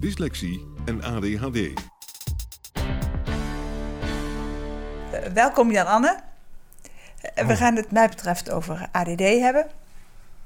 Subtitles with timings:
[0.00, 1.56] dyslexie en ADHD.
[1.56, 1.72] Uh,
[5.34, 6.20] welkom Jan-Anne.
[7.38, 9.66] Uh, we gaan het mij betreft over ADD hebben.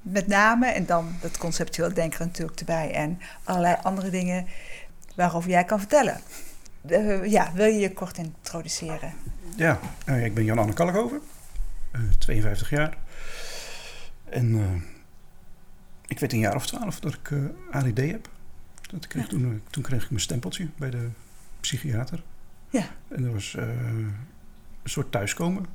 [0.02, 2.92] Met name, en dan dat conceptueel denken natuurlijk erbij.
[2.92, 4.46] En allerlei andere dingen
[5.14, 6.20] waarover jij kan vertellen.
[6.88, 9.12] Uh, ja, wil je je kort introduceren?
[9.56, 11.20] Ja, ik ben Jan-Anne Kalkhoven,
[12.18, 12.96] 52 jaar.
[14.24, 14.84] En
[16.06, 17.32] ik weet een jaar of twaalf dat ik
[17.70, 18.28] ADD heb.
[18.90, 19.28] Dat kreeg ja.
[19.28, 21.08] toen, toen kreeg ik mijn stempeltje bij de
[21.60, 22.22] psychiater.
[22.70, 22.84] Ja.
[23.08, 23.62] En dat was uh,
[24.82, 25.66] een soort thuiskomen.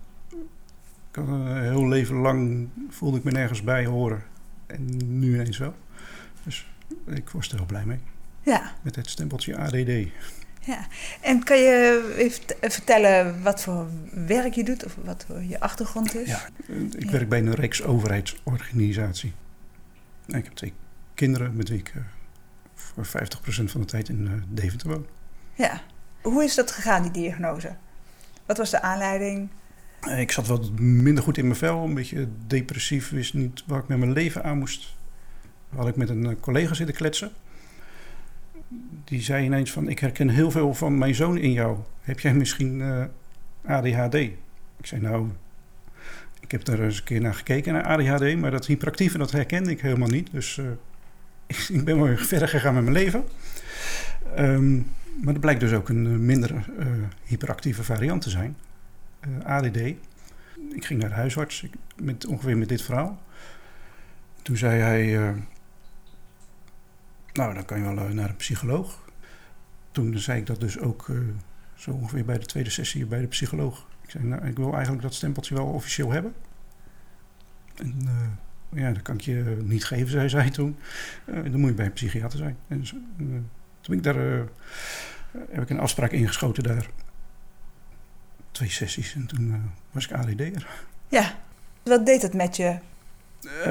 [1.09, 4.23] Ik had een heel leven lang voelde ik me nergens bij horen.
[4.67, 4.85] En
[5.19, 5.75] nu ineens wel.
[6.43, 6.67] Dus
[7.05, 7.99] ik was er heel blij mee.
[8.43, 8.73] Ja.
[8.81, 10.09] Met het stempeltje ADD.
[10.61, 10.87] Ja,
[11.21, 16.15] en kan je even vertellen wat voor werk je doet of wat voor je achtergrond
[16.15, 16.27] is?
[16.27, 16.49] Ja,
[16.97, 17.11] ik ja.
[17.11, 19.33] werk bij een Rijksoverheidsorganisatie.
[20.27, 20.73] Ik heb twee
[21.13, 21.93] kinderen met wie ik
[22.75, 23.09] voor 50%
[23.63, 25.05] van de tijd in uh, Deventer woon.
[25.53, 25.81] Ja,
[26.21, 27.75] hoe is dat gegaan, die diagnose?
[28.45, 29.49] Wat was de aanleiding?
[30.17, 33.87] Ik zat wat minder goed in mijn vel, een beetje depressief, wist niet waar ik
[33.87, 34.95] met mijn leven aan moest.
[35.75, 37.31] Had ik met een collega zitten kletsen.
[39.03, 41.77] Die zei ineens van, ik herken heel veel van mijn zoon in jou.
[42.01, 43.05] Heb jij misschien uh,
[43.65, 44.13] ADHD?
[44.77, 45.29] Ik zei, nou,
[46.39, 49.71] ik heb er eens een keer naar gekeken, naar ADHD, maar dat hyperactieve, dat herkende
[49.71, 50.31] ik helemaal niet.
[50.31, 50.65] Dus uh,
[51.47, 53.23] ik ben wel verder gegaan met mijn leven.
[54.37, 54.91] Um,
[55.21, 56.87] maar er blijkt dus ook een minder uh,
[57.23, 58.57] hyperactieve variant te zijn.
[59.27, 59.77] Uh, ADD.
[60.73, 63.21] Ik ging naar de huisarts met, ongeveer met dit verhaal.
[64.41, 65.33] Toen zei hij...
[67.33, 69.09] Nou, dan kan je wel naar een psycholoog.
[69.91, 71.11] Toen zei ik dat dus ook
[71.75, 73.87] zo ongeveer bij de tweede sessie bij de psycholoog.
[74.03, 76.33] Ik zei, nou, ik wil eigenlijk dat stempeltje wel officieel hebben.
[77.75, 78.07] En
[78.75, 80.77] ja, dat kan ik je niet geven, zei zij toen.
[81.25, 82.57] Uh, dan moet je bij een psychiater zijn.
[82.67, 83.27] En uh,
[83.81, 84.41] toen ben ik daar, uh,
[85.49, 86.85] heb ik een afspraak ingeschoten daar.
[88.51, 90.67] Twee sessies en toen was ik ADD'er.
[91.07, 91.33] Ja,
[91.83, 92.77] wat deed het met je?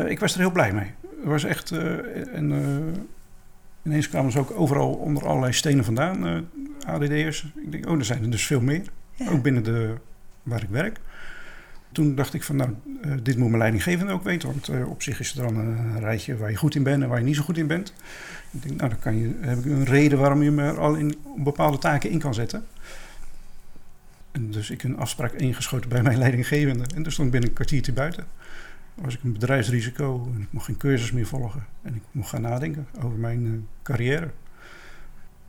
[0.07, 0.91] ik was er heel blij mee.
[1.01, 1.71] Het was echt,
[2.33, 2.53] en
[3.83, 6.49] ineens kwamen ze ook overal onder allerlei stenen vandaan,
[6.87, 7.53] ADD'ers.
[7.63, 8.85] Ik denk, oh, er zijn er dus veel meer.
[9.15, 9.31] Ja.
[9.31, 9.95] Ook binnen de,
[10.43, 11.01] waar ik werk
[11.95, 12.71] toen dacht ik van, nou,
[13.05, 14.49] uh, dit moet mijn leidinggevende ook weten.
[14.49, 17.09] Want uh, op zich is er dan een rijtje waar je goed in bent en
[17.09, 17.93] waar je niet zo goed in bent.
[18.51, 20.95] Ik denk, nou, dan kan je, heb ik een reden waarom je me er al
[20.95, 22.65] in bepaalde taken in kan zetten.
[24.33, 26.85] En dus ik een afspraak ingeschoten bij mijn leidinggevende.
[26.95, 28.27] En dus stond binnen een kwartiertje buiten.
[28.95, 31.67] was ik een bedrijfsrisico en ik mocht geen cursus meer volgen.
[31.83, 33.53] En ik mocht gaan nadenken over mijn uh,
[33.83, 34.31] carrière.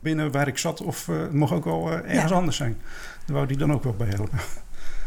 [0.00, 2.36] Binnen waar ik zat of het mocht ook wel ergens ja.
[2.36, 2.76] anders zijn.
[3.24, 4.38] Daar wou die dan ook wel bij helpen.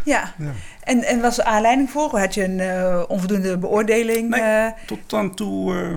[0.03, 0.33] Ja.
[0.37, 0.51] ja.
[0.83, 2.19] En, en was er aanleiding voor?
[2.19, 4.29] Had je een uh, onvoldoende beoordeling?
[4.29, 4.67] Nee, uh...
[4.85, 5.93] tot dan toe uh,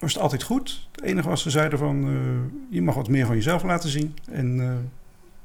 [0.00, 0.88] was het altijd goed.
[0.92, 2.60] Het enige was, ze zeiden van...
[2.70, 4.16] je mag wat meer van jezelf laten zien.
[4.30, 4.56] En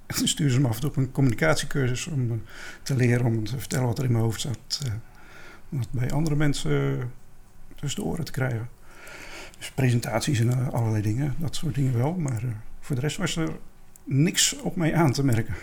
[0.17, 2.07] toen stuurden ze me af en toe op een communicatiecursus...
[2.07, 2.43] om
[2.83, 4.81] te leren, om te vertellen wat er in mijn hoofd zat.
[5.71, 6.99] om dat bij andere mensen
[7.75, 8.69] tussen de oren te krijgen.
[9.57, 11.35] Dus presentaties en allerlei dingen.
[11.37, 12.13] Dat soort dingen wel.
[12.13, 12.41] Maar
[12.79, 13.49] voor de rest was er
[14.03, 15.55] niks op mij aan te merken.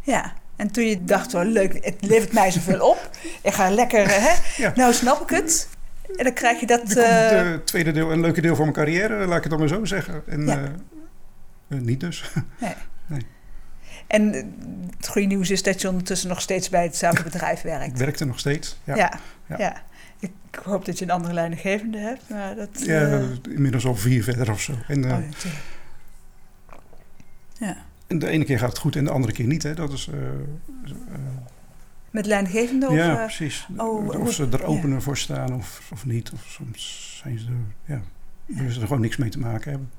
[0.00, 3.10] Ja, en toen je dacht, wel leuk, het levert mij zoveel op.
[3.42, 4.34] Ik ga lekker, hè?
[4.56, 4.72] Ja.
[4.74, 5.68] Nou snap ik het.
[6.16, 6.80] En dan krijg je dat...
[6.80, 7.54] Het uh...
[7.64, 10.22] tweede deel, een leuke deel van mijn carrière, laat ik het dan maar zo zeggen.
[10.26, 10.72] En ja.
[11.68, 12.24] uh, niet dus.
[12.60, 12.74] Nee.
[13.06, 13.26] nee.
[14.06, 14.32] En
[14.96, 17.86] het goede nieuws is dat je ondertussen nog steeds bij hetzelfde bedrijf werkt.
[17.86, 18.96] Ik werk er nog steeds, ja.
[18.96, 19.20] Ja,
[19.58, 19.82] ja.
[20.18, 20.30] Ik
[20.62, 22.28] hoop dat je een andere leidinggevende hebt.
[22.28, 23.20] Maar dat, ja,
[23.50, 24.72] inmiddels al vier verder of zo.
[24.88, 25.18] En, oh,
[27.58, 27.76] ja.
[28.10, 29.62] En de ene keer gaat het goed en de andere keer niet.
[29.62, 29.74] Hè?
[29.74, 30.20] Dat is, uh,
[32.10, 32.86] Met leidinggevende?
[32.86, 33.68] Of, ja, precies.
[33.76, 35.00] Oh, of ze er opener ja.
[35.00, 36.30] voor staan of, of niet.
[36.32, 38.00] Of soms zijn ze er, ja,
[38.46, 39.90] willen ze er gewoon niks mee te maken hebben.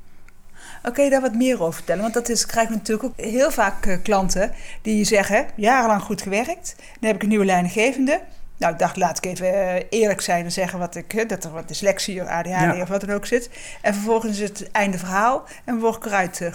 [0.84, 2.02] Oké, daar wat meer over vertellen?
[2.02, 6.76] Want dat is, krijg ik natuurlijk ook heel vaak klanten die zeggen: jarenlang goed gewerkt,
[6.78, 8.22] dan heb ik een nieuwe leidinggevende.
[8.62, 11.52] Nou, ik dacht, laat ik even uh, eerlijk zijn en zeggen wat ik, dat er
[11.52, 12.82] wat dyslexie of ADHD ja.
[12.82, 13.50] of wat dan ook zit.
[13.82, 16.54] En vervolgens is het einde verhaal en word ik eruit uh,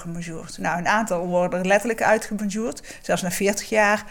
[0.58, 2.98] Nou, een aantal worden er letterlijk uitgebonjourd.
[3.02, 4.04] Zelfs na 40 jaar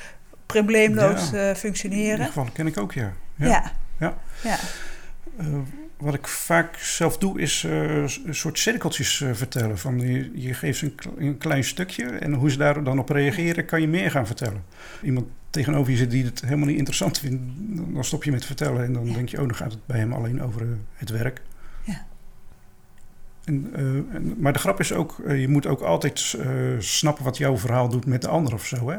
[0.45, 1.55] probleemloos ja.
[1.55, 2.03] functioneren.
[2.03, 3.13] In ieder geval ken ik ook, ja.
[3.35, 3.71] Ja.
[3.99, 4.13] ja.
[5.97, 9.77] wat ik vaak zelf doe, is uh, een soort cirkeltjes uh, vertellen.
[9.77, 13.09] Van je, je geeft ze een, een, klein stukje en hoe ze daar dan op
[13.09, 14.63] reageren, kan je meer gaan vertellen.
[15.01, 17.43] Iemand tegenover je zit die het helemaal niet interessant vindt,
[17.93, 20.13] dan stop je met vertellen en dan denk je, oh, dan gaat het bij hem
[20.13, 21.41] alleen over uh, het werk.
[21.83, 22.05] Ja.
[23.43, 26.37] En, en, maar de grap is ook, je moet ook altijd
[26.79, 28.89] snappen wat jouw verhaal doet met de ander of zo.
[28.89, 28.97] Hè?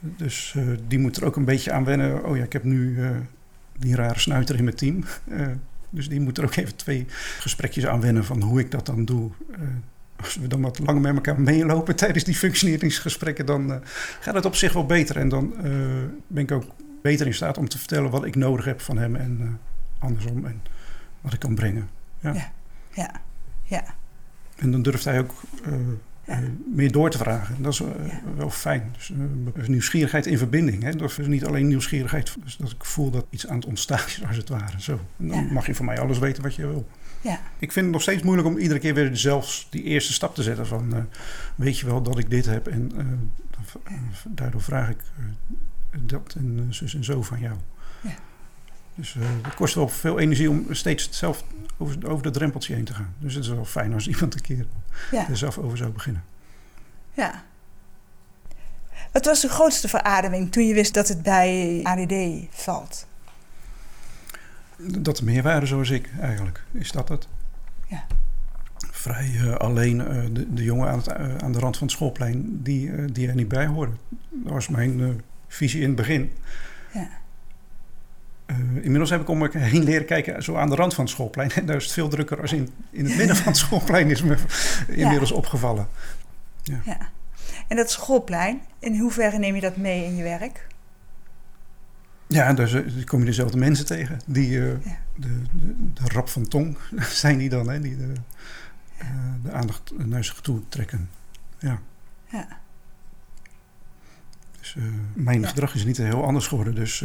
[0.00, 0.56] Dus
[0.88, 2.24] die moet er ook een beetje aan wennen.
[2.24, 2.98] Oh ja, ik heb nu
[3.78, 5.04] die rare snuiter in mijn team.
[5.90, 7.06] Dus die moet er ook even twee
[7.40, 9.30] gesprekjes aan wennen van hoe ik dat dan doe.
[10.16, 13.76] Als we dan wat langer met elkaar meelopen tijdens die functioneringsgesprekken, dan uh,
[14.20, 15.16] gaat het op zich wel beter.
[15.16, 15.62] En dan uh,
[16.26, 16.64] ben ik ook
[17.02, 19.60] beter in staat om te vertellen wat ik nodig heb van hem en
[19.98, 20.46] andersom.
[20.46, 20.62] En
[21.20, 21.88] wat ik kan brengen.
[22.20, 22.52] Ja, ja,
[22.92, 23.20] ja.
[23.62, 23.84] ja.
[24.56, 25.34] En dan durft hij ook
[26.26, 26.40] ja.
[26.74, 27.62] meer door te vragen.
[27.62, 27.82] Dat is
[28.36, 28.94] wel fijn.
[28.96, 29.12] Dus,
[29.68, 30.82] nieuwsgierigheid in verbinding.
[30.82, 30.96] Hè?
[30.96, 34.22] Dat is niet alleen nieuwsgierigheid, dus dat ik voel dat iets aan het ontstaan is,
[34.26, 34.80] als het ware.
[34.80, 35.00] Zo.
[35.18, 36.86] En dan mag je van mij alles weten wat je wil.
[37.20, 37.40] Ja.
[37.58, 40.42] Ik vind het nog steeds moeilijk om iedere keer weer zelfs die eerste stap te
[40.42, 41.02] zetten van uh,
[41.54, 43.94] weet je wel dat ik dit heb en uh,
[44.28, 47.56] daardoor vraag ik uh, dat en zus en zo van jou.
[48.00, 48.14] Ja.
[48.94, 51.44] Dus het kost wel veel energie om steeds zelf
[51.76, 53.14] over, over dat drempeltje heen te gaan.
[53.18, 54.66] Dus het is wel fijn als iemand een keer
[55.10, 55.28] ja.
[55.28, 56.24] er zelf over zou beginnen.
[57.12, 57.44] Ja.
[59.12, 62.14] Wat was de grootste verademing toen je wist dat het bij ADD
[62.50, 63.06] valt?
[64.76, 66.64] Dat er meer waren zoals ik eigenlijk.
[66.72, 67.28] Is dat het?
[67.86, 68.06] Ja.
[68.90, 71.96] Vrij uh, alleen uh, de, de, jongen aan, het, uh, aan, de rand van het
[71.96, 73.98] schoolplein die, die er niet bij horen.
[74.30, 76.32] Dat was mijn visie in het begin.
[76.92, 77.08] Ja.
[78.74, 81.50] Inmiddels heb ik om me heen leren kijken zo aan de rand van het schoolplein.
[81.50, 84.22] En daar is het veel drukker als in, in het midden van het schoolplein is
[84.22, 84.36] me
[84.88, 85.88] inmiddels opgevallen.
[86.62, 86.80] Ja.
[86.84, 87.10] ja.
[87.68, 90.66] En dat schoolplein, in hoeverre neem je dat mee in je werk?
[92.36, 94.20] Ja, daar kom je dezelfde mensen tegen.
[94.26, 94.74] Die uh,
[95.16, 96.78] de, de, de, rap van tong
[97.22, 98.12] zijn die dan, hè, die de,
[99.02, 99.08] uh,
[99.42, 101.10] de aandacht naar zich toe trekken.
[101.58, 101.80] Ja.
[102.30, 102.48] ja.
[104.58, 104.84] Dus uh,
[105.14, 106.74] mijn gedrag is niet heel anders geworden.
[106.74, 107.04] Dus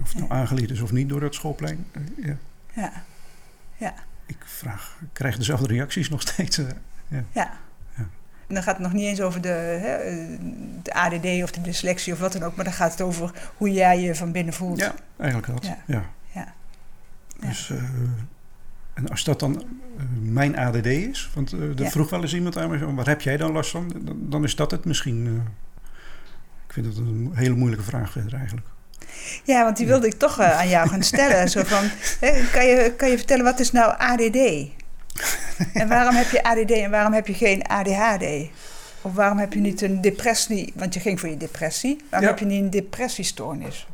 [0.00, 1.86] of het nou aangeleerd is of niet door dat schoolplein.
[2.16, 2.36] Ja.
[2.74, 2.92] ja.
[3.76, 3.94] ja.
[4.26, 6.60] Ik vraag, ik krijg dezelfde reacties nog steeds.
[7.32, 7.58] ja.
[8.48, 9.98] En dan gaat het nog niet eens over de, hè,
[10.82, 12.56] de ADD of de dyslexie of wat dan ook.
[12.56, 14.80] Maar dan gaat het over hoe jij je van binnen voelt.
[14.80, 15.66] Ja, eigenlijk dat.
[15.86, 16.04] Ja.
[16.32, 16.54] ja.
[17.40, 17.72] Dus,
[18.94, 19.62] en als dat dan
[20.20, 23.52] mijn ADD is, want er vroeg wel eens iemand aan me, waar heb jij dan
[23.52, 23.92] last van?
[24.02, 25.42] Dan, dan is dat het misschien
[26.68, 28.66] ik vind het een hele moeilijke vraag verder eigenlijk.
[29.44, 31.48] Ja, want die wilde ik toch aan jou gaan stellen.
[31.50, 31.84] Zo van,
[32.20, 34.68] hè, kan, je, kan je vertellen, wat is nou ADD?
[35.72, 38.50] En waarom heb je ADD en waarom heb je geen ADHD?
[39.02, 40.72] Of waarom heb je niet een depressie?
[40.76, 42.00] Want je ging voor je depressie.
[42.10, 43.86] Waarom heb je niet een depressiestoornis?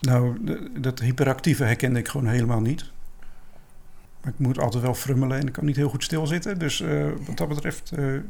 [0.00, 0.36] Nou,
[0.80, 2.90] dat hyperactieve herkende ik gewoon helemaal niet.
[4.20, 6.58] Maar ik moet altijd wel frummelen en ik kan niet heel goed stilzitten.
[6.58, 8.20] Dus uh, wat dat betreft, uh,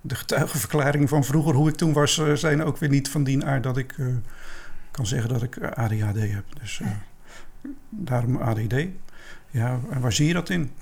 [0.00, 3.44] de getuigenverklaringen van vroeger, hoe ik toen was, eh, zijn ook weer niet van die
[3.44, 3.94] aard dat ik
[4.98, 6.44] kan zeggen dat ik eh, ADHD heb.
[6.60, 6.80] Dus
[7.88, 8.74] daarom ADD.
[9.50, 10.72] Ja, en waar zie je dat in?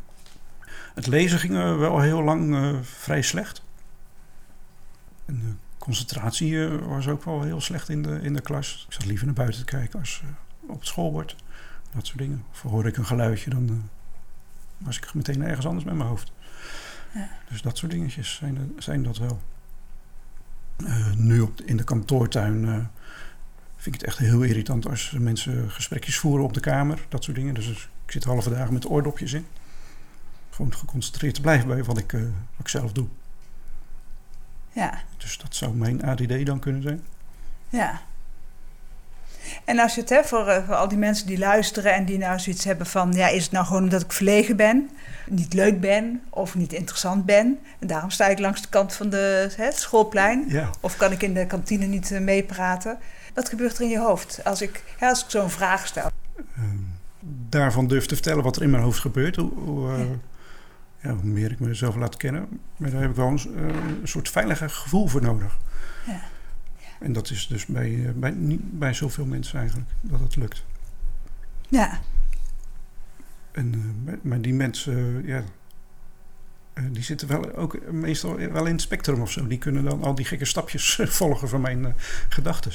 [0.94, 3.62] Het lezen ging wel heel lang vrij slecht.
[5.24, 8.84] En de concentratie was ook wel heel slecht in de, in de klas.
[8.88, 10.22] Ik zat liever naar buiten te kijken als
[10.66, 11.36] op het schoolbord.
[11.94, 12.44] Dat soort dingen.
[12.52, 13.88] Of hoorde ik een geluidje, dan
[14.78, 16.32] was ik meteen ergens anders met mijn hoofd.
[17.48, 19.40] Dus dat soort dingetjes zijn, zijn dat wel.
[21.16, 22.88] Nu op, in de kantoortuin
[23.76, 27.06] vind ik het echt heel irritant als mensen gesprekjes voeren op de kamer.
[27.08, 27.54] Dat soort dingen.
[27.54, 29.46] Dus ik zit halve dagen met oordopjes in.
[30.50, 33.06] Gewoon geconcentreerd te blijven bij wat ik, uh, wat ik zelf doe.
[34.72, 35.02] Ja.
[35.16, 37.02] Dus dat zou mijn ADD dan kunnen zijn.
[37.68, 38.00] Ja.
[39.64, 42.38] En als je het hebt voor, voor, al die mensen die luisteren en die nou
[42.38, 43.12] zoiets hebben van...
[43.12, 44.90] ja, is het nou gewoon omdat ik verlegen ben,
[45.26, 47.58] niet leuk ben of niet interessant ben...
[47.78, 50.44] en daarom sta ik langs de kant van de, het schoolplein...
[50.48, 50.70] Ja.
[50.80, 52.98] of kan ik in de kantine niet uh, meepraten.
[53.34, 56.10] Wat gebeurt er in je hoofd als ik, als ik zo'n vraag stel?
[56.58, 56.85] Um,
[57.48, 59.36] daarvan durf te vertellen wat er in mijn hoofd gebeurt...
[59.36, 60.06] Hoe, hoe, uh, ja.
[61.00, 61.14] ja.
[61.14, 62.60] hoe meer ik mezelf laat kennen...
[62.76, 63.66] maar daar heb ik wel een, uh,
[64.00, 65.58] een soort veiliger gevoel voor nodig...
[66.06, 66.20] Ja.
[67.00, 70.64] En dat is dus bij, bij, niet bij zoveel mensen eigenlijk, dat het lukt.
[71.68, 72.00] Ja.
[73.52, 75.44] En, maar die mensen, ja,
[76.90, 79.46] die zitten wel ook meestal wel in het spectrum of zo.
[79.46, 81.94] Die kunnen dan al die gekke stapjes volgen van mijn
[82.28, 82.72] gedachten.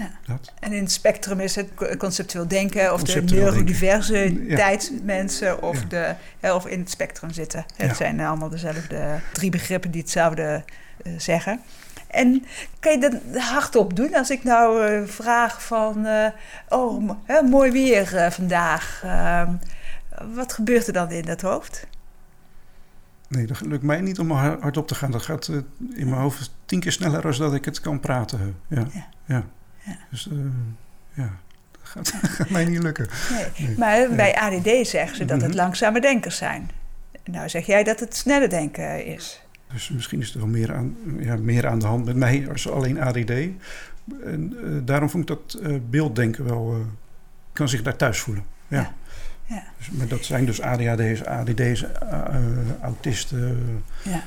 [0.00, 0.10] Ja.
[0.26, 0.52] Dat.
[0.60, 5.54] En in het spectrum is het conceptueel denken of de neurodiversiteitsmensen ja.
[5.54, 7.64] of, de, of in het spectrum zitten.
[7.76, 10.64] Het zijn allemaal dezelfde drie begrippen die hetzelfde
[11.02, 11.60] uh, zeggen.
[12.06, 12.44] En
[12.78, 16.26] kan je dat hardop doen als ik nou uh, vraag van, uh,
[16.68, 19.00] oh, hè, mooi weer vandaag.
[19.04, 19.52] Ehm,
[20.34, 21.86] wat gebeurt er dan in dat hoofd?
[23.28, 25.10] Nee, dat lukt mij niet om hardop te gaan.
[25.10, 25.48] Dat gaat
[25.94, 28.56] in mijn hoofd tien keer sneller dan dat ik het kan praten.
[28.68, 28.86] ja.
[28.92, 29.08] ja.
[29.24, 29.44] Ja.
[30.10, 30.38] Dus uh,
[31.14, 31.38] ja,
[31.70, 33.08] dat gaat, gaat, mij niet lukken.
[33.30, 33.78] Nee.
[33.78, 35.60] Maar bij ADD zeggen ze dat het mhm.
[35.60, 36.70] langzame denkers zijn.
[37.24, 39.42] Nou zeg jij dat het snelle denken is.
[39.72, 42.70] Dus misschien is er wel meer aan, ja, meer aan de hand met mij als
[42.70, 43.30] alleen ADD.
[44.24, 46.86] En uh, daarom vond ik dat uh, beelddenken wel...
[47.52, 48.44] kan zich daar thuis voelen.
[48.68, 48.76] Ja.
[48.78, 48.94] ja.
[49.54, 49.64] ja.
[49.78, 51.84] Dus, maar dat zijn dus ADHD's, ADD's,
[52.82, 54.22] autisten, ja.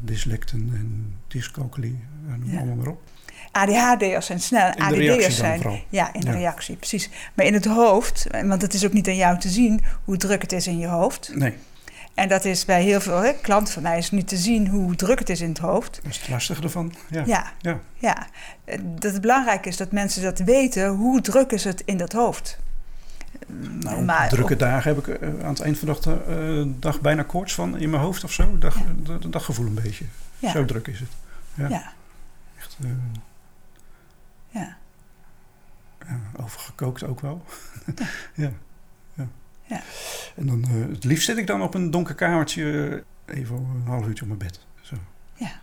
[0.00, 1.98] dyslecten en dyscalculie.
[2.38, 3.02] Noem allemaal maar op.
[3.50, 5.82] ADHD'ers en snel ADD'ers zijn.
[5.88, 7.10] Ja, in de reactie, precies.
[7.34, 10.42] Maar in het hoofd, want het is ook niet aan jou te zien hoe druk
[10.42, 11.30] het is in je hoofd.
[11.34, 11.54] Nee.
[12.14, 14.96] En dat is bij heel veel hè, klanten van mij is niet te zien hoe
[14.96, 16.00] druk het is in het hoofd.
[16.02, 16.94] Dat is het lastige ervan.
[17.10, 17.22] Ja.
[17.26, 17.80] Ja, ja.
[17.98, 18.26] ja.
[18.80, 22.58] Dat het belangrijk is dat mensen dat weten, hoe druk is het in dat hoofd.
[23.80, 27.00] Nou, maar drukke dagen heb ik eh, aan het eind van de dag, uh, dag
[27.00, 28.58] bijna koorts van in mijn hoofd of zo.
[28.58, 29.28] Dag, ja.
[29.28, 30.04] daggevoel een beetje.
[30.52, 31.10] Zo druk is het.
[31.54, 31.68] Ja.
[31.68, 31.92] ja.
[32.58, 32.90] Echt, uh,
[34.48, 34.76] ja.
[36.06, 36.20] ja
[36.80, 37.44] overgekookt ook wel.
[38.44, 38.52] ja.
[39.14, 39.28] ja.
[39.64, 39.82] ja.
[40.36, 44.06] En dan, uh, het liefst zit ik dan op een donker kamertje even een half
[44.06, 44.66] uurtje op mijn bed.
[44.80, 44.96] Zo.
[45.34, 45.60] Ja.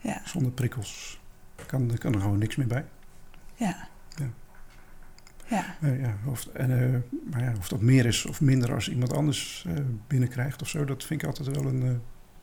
[0.00, 0.20] ja.
[0.24, 1.20] Zonder prikkels.
[1.66, 2.84] Kan, kan er gewoon niks meer bij.
[3.54, 3.88] Ja.
[4.14, 4.28] Ja.
[5.46, 5.76] Ja.
[5.80, 9.12] Uh, ja of, en, uh, maar ja, of dat meer is of minder als iemand
[9.12, 9.66] anders
[10.06, 11.82] binnenkrijgt of zo, dat vind ik altijd wel een,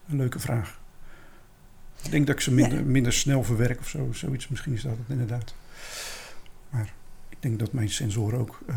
[0.08, 0.82] een leuke vraag.
[2.02, 4.12] Ik denk dat ik ze minder, minder snel verwerk of zo.
[4.12, 5.54] Zoiets, misschien is dat het inderdaad.
[6.70, 6.92] Maar
[7.44, 8.60] denk dat mijn sensoren ook.
[8.66, 8.76] Uh,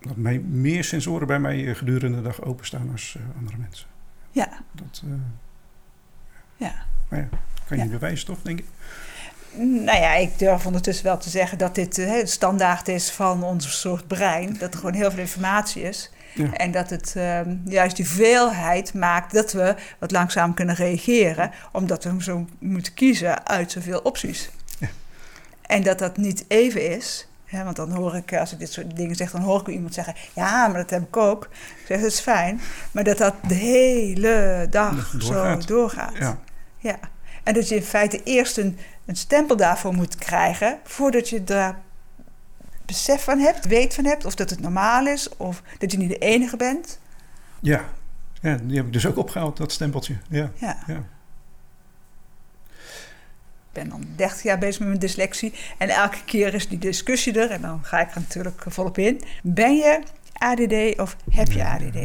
[0.00, 3.86] dat mij, meer sensoren bij mij eh, gedurende de dag openstaan als uh, andere mensen.
[4.30, 4.48] Ja.
[4.72, 5.02] Dat,
[6.56, 6.86] ja.
[7.08, 7.28] Maar ja,
[7.66, 8.66] kan je niet bewijzen, toch, denk ik?
[9.56, 13.80] Nou ja, ik durf ondertussen wel te zeggen dat dit uh, standaard is van ons
[13.80, 14.58] soort brein.
[14.58, 16.10] Dat er gewoon heel veel informatie is.
[16.52, 22.04] En dat het ehm, juist die veelheid maakt dat we wat langzaam kunnen reageren, omdat
[22.04, 24.50] we zo moeten kiezen uit zoveel opties.
[25.70, 27.28] En dat dat niet even is.
[27.44, 29.94] Hè, want dan hoor ik, als ik dit soort dingen zeg, dan hoor ik iemand
[29.94, 31.44] zeggen: Ja, maar dat heb ik ook.
[31.44, 32.60] Ik zeg: Dat is fijn.
[32.92, 35.62] Maar dat dat de hele dag doorgaat.
[35.62, 36.16] zo doorgaat.
[36.18, 36.38] Ja.
[36.78, 36.98] ja.
[37.42, 41.78] En dat je in feite eerst een, een stempel daarvoor moet krijgen voordat je daar
[42.86, 46.08] besef van hebt, weet van hebt, of dat het normaal is, of dat je niet
[46.08, 46.98] de enige bent.
[47.60, 47.84] Ja,
[48.40, 50.16] ja die heb ik dus ook opgehaald, dat stempeltje.
[50.28, 50.50] Ja.
[50.54, 50.76] ja.
[50.86, 51.04] ja.
[53.72, 55.52] Ik ben dan 30 jaar bezig met mijn dyslexie.
[55.78, 57.50] En elke keer is die discussie er.
[57.50, 59.20] En dan ga ik er natuurlijk volop in.
[59.42, 61.96] Ben je ADD of heb je ADD?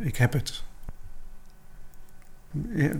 [0.00, 0.62] ik heb het.
[2.74, 2.90] Ja,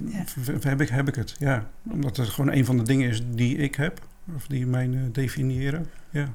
[0.61, 1.71] Heb, ik, heb ik het, ja.
[1.91, 4.07] Omdat het gewoon een van de dingen is die ik heb.
[4.37, 6.29] Of die mij uh, definiëren, ja.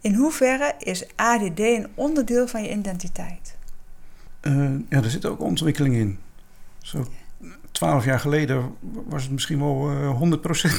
[0.00, 3.56] In hoeverre is ADD een onderdeel van je identiteit?
[4.42, 6.18] Uh, ja, er zit ook ontwikkeling in.
[6.78, 7.06] Zo
[7.76, 8.74] twaalf jaar geleden
[9.06, 10.22] was het misschien wel uh, eh,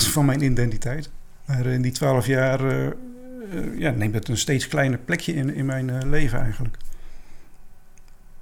[0.07, 1.09] 100% van mijn identiteit.
[1.45, 5.65] Maar in die twaalf jaar uh, ja, neemt het een steeds kleiner plekje in, in
[5.65, 6.77] mijn leven eigenlijk.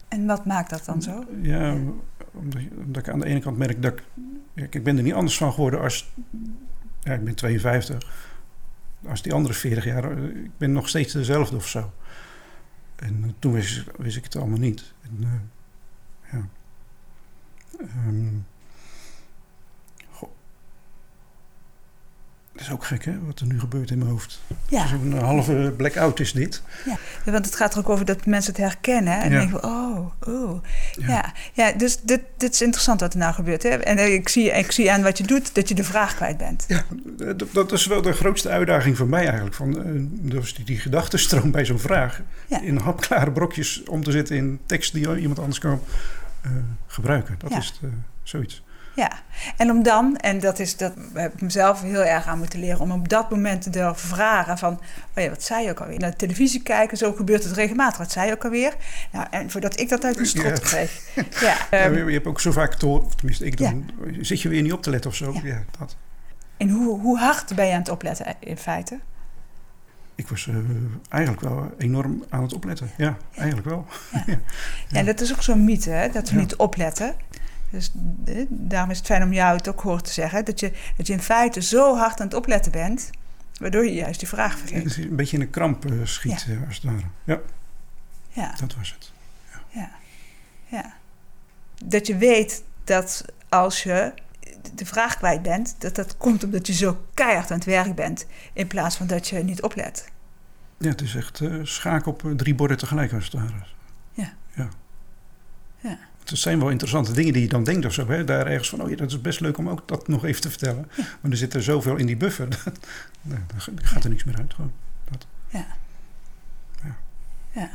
[0.07, 1.23] En wat maakt dat dan zo?
[1.41, 1.73] Ja,
[2.31, 4.03] omdat, omdat, ik aan de ene kant merk dat ik...
[4.53, 6.11] Ja, ik ben er niet anders van geworden als...
[7.03, 8.33] Ja, ik ben 52
[9.07, 11.93] als die andere 40 jaar, eh, ik ben nog steeds dezelfde of zo.
[12.95, 14.93] En toen wist, wist, ik het allemaal niet.
[15.01, 15.29] En, uh.
[17.79, 18.45] Um,
[22.55, 24.41] Dat is ook gek, hè, wat er nu gebeurt in mijn hoofd.
[24.69, 24.87] Ja.
[24.87, 26.61] Zo'n halve blackout is dit.
[26.85, 26.97] Ja.
[27.31, 29.21] want het gaat er ook over dat mensen het herkennen.
[29.21, 29.39] En ja.
[29.39, 30.63] denken, oh, oh.
[30.91, 31.07] Ja.
[31.07, 33.63] ja, ja dus dit, dit is interessant wat er nou gebeurt.
[33.63, 33.69] Hè?
[33.69, 36.37] En eh, ik zie, ik zie aan wat je doet dat je de vraag kwijt
[36.37, 36.65] bent.
[36.67, 36.85] Ja,
[37.51, 39.55] dat is wel de grootste uitdaging voor mij eigenlijk.
[39.55, 39.77] Van,
[40.11, 42.21] dus die, die gedachtenstroom bij zo'n vraag.
[42.61, 45.79] In hapklare brokjes om te zitten in tekst die iemand anders kan
[46.87, 47.35] gebruiken.
[47.37, 47.89] Dat is uh,
[48.23, 48.63] zoiets.
[48.95, 49.11] Ja,
[49.57, 52.79] en om dan, en dat is dat heb ik mezelf heel erg aan moeten leren,
[52.79, 54.73] om op dat moment te durven vragen van,
[55.15, 55.99] oh ja, wat zei je ook alweer?
[55.99, 57.97] Naar de televisie kijken, zo gebeurt het regelmatig.
[57.97, 58.73] Wat zei je ook alweer?
[59.11, 61.01] Nou, en voordat ik dat uit mijn strot kreeg.
[61.71, 64.73] Ja, um, je hebt ook zo vaak te tenminste ik dan, zit je weer niet
[64.73, 65.39] op te letten of zo?
[65.43, 65.95] Ja, dat.
[66.57, 68.99] En hoe, hoe hard ben je aan het opletten in feite?
[70.15, 70.55] Ik was uh,
[71.09, 72.91] eigenlijk wel enorm aan het opletten.
[72.97, 73.85] Ja, eigenlijk wel.
[74.11, 74.39] Ja, ja.
[74.87, 77.15] ja dat is ook zo'n mythe, hè, dat we niet opletten.
[77.69, 77.91] Dus
[78.25, 80.45] eh, daarom is het fijn om jou het ook hoort te zeggen.
[80.45, 83.09] Dat je, dat je in feite zo hard aan het opletten bent,
[83.59, 84.97] waardoor je juist die vraag vergeet.
[84.97, 86.65] een beetje in een kramp uh, schiet, ja.
[86.67, 87.05] als het ware.
[87.23, 87.39] Ja.
[88.29, 89.11] ja, dat was het.
[89.69, 89.91] Ja.
[90.67, 90.93] ja.
[91.85, 94.13] Dat je weet dat als je
[94.75, 98.25] de vraag kwijt bent, dat dat komt omdat je zo keihard aan het werk bent,
[98.53, 100.11] in plaats van dat je niet oplet.
[100.77, 103.65] Ja, het is echt uh, schaak op drie borden tegelijk als het ware.
[104.13, 104.33] Ja.
[104.53, 104.69] Ja.
[105.79, 105.97] ja.
[106.19, 108.07] Het zijn wel interessante dingen die je dan denkt of zo.
[108.07, 108.23] Hè?
[108.23, 110.49] Daar ergens van, oh ja, dat is best leuk om ook dat nog even te
[110.49, 110.89] vertellen.
[110.95, 111.03] Ja.
[111.21, 112.47] Maar er zit er zoveel in die buffer.
[113.21, 114.53] Nee, dan gaat er niks meer uit.
[114.53, 114.71] Gewoon.
[115.11, 115.27] Dat.
[115.49, 115.65] Ja.
[116.83, 116.95] Ja.
[117.51, 117.69] Ja.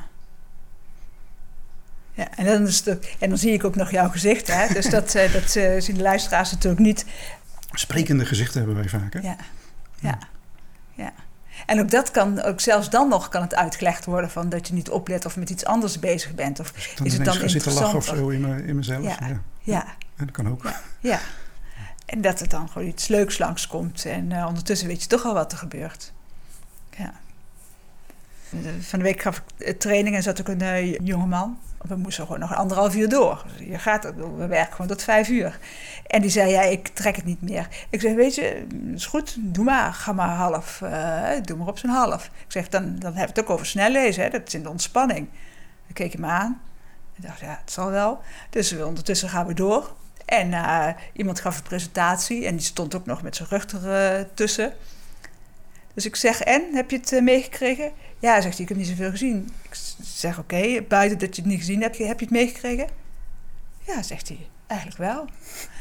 [2.14, 4.46] Ja, en dan, is het, en dan zie ik ook nog jouw gezicht.
[4.46, 4.74] Hè?
[4.74, 7.04] Dus dat, uh, dat uh, zien de luisteraars natuurlijk niet.
[7.72, 9.12] Sprekende gezichten hebben wij vaak.
[9.12, 9.20] Hè?
[9.20, 9.36] Ja.
[10.00, 10.18] ja.
[10.94, 11.12] ja.
[11.66, 14.74] En ook dat kan, ook zelfs dan nog kan het uitgelegd worden van dat je
[14.74, 16.60] niet oplet of met iets anders bezig bent.
[16.60, 19.02] Of dus dan is het dan zitten lachen of zo in, me, in mezelf.
[19.02, 19.40] Ja.
[19.62, 19.84] Ja.
[20.16, 20.62] En dat kan ook.
[20.62, 20.80] Ja.
[21.00, 21.20] ja.
[22.06, 24.04] En dat er dan gewoon iets leuks langskomt.
[24.04, 26.12] En uh, ondertussen weet je toch al wat er gebeurt.
[26.96, 27.12] Ja.
[28.80, 31.58] Van de week gaf ik training en zat ook een uh, jongeman.
[31.88, 33.44] We moesten gewoon nog anderhalf uur door.
[33.58, 35.58] Je gaat, we werken gewoon tot vijf uur.
[36.06, 37.68] En die zei, ja, ik trek het niet meer.
[37.90, 39.92] Ik zeg, weet je, is goed, doe maar.
[39.92, 40.80] Ga maar half.
[40.80, 42.24] Uh, doe maar op zijn half.
[42.24, 44.22] Ik zeg, dan, dan we het ook over snel lezen.
[44.22, 44.30] Hè?
[44.30, 45.28] Dat is in de ontspanning.
[45.84, 46.60] Dan keek me aan.
[47.16, 48.20] Ik dacht, ja, het zal wel.
[48.50, 49.94] Dus ondertussen gaan we door.
[50.24, 52.46] En uh, iemand gaf een presentatie.
[52.46, 54.72] En die stond ook nog met zijn rug ertussen.
[55.94, 57.92] Dus ik zeg, en, heb je het uh, meegekregen?
[58.18, 59.48] Ja, zegt hij, ik heb niet zoveel gezien.
[59.62, 62.88] Ik zeg, oké, okay, buiten dat je het niet gezien hebt, heb je het meegekregen?
[63.86, 65.24] Ja, zegt hij, eigenlijk wel.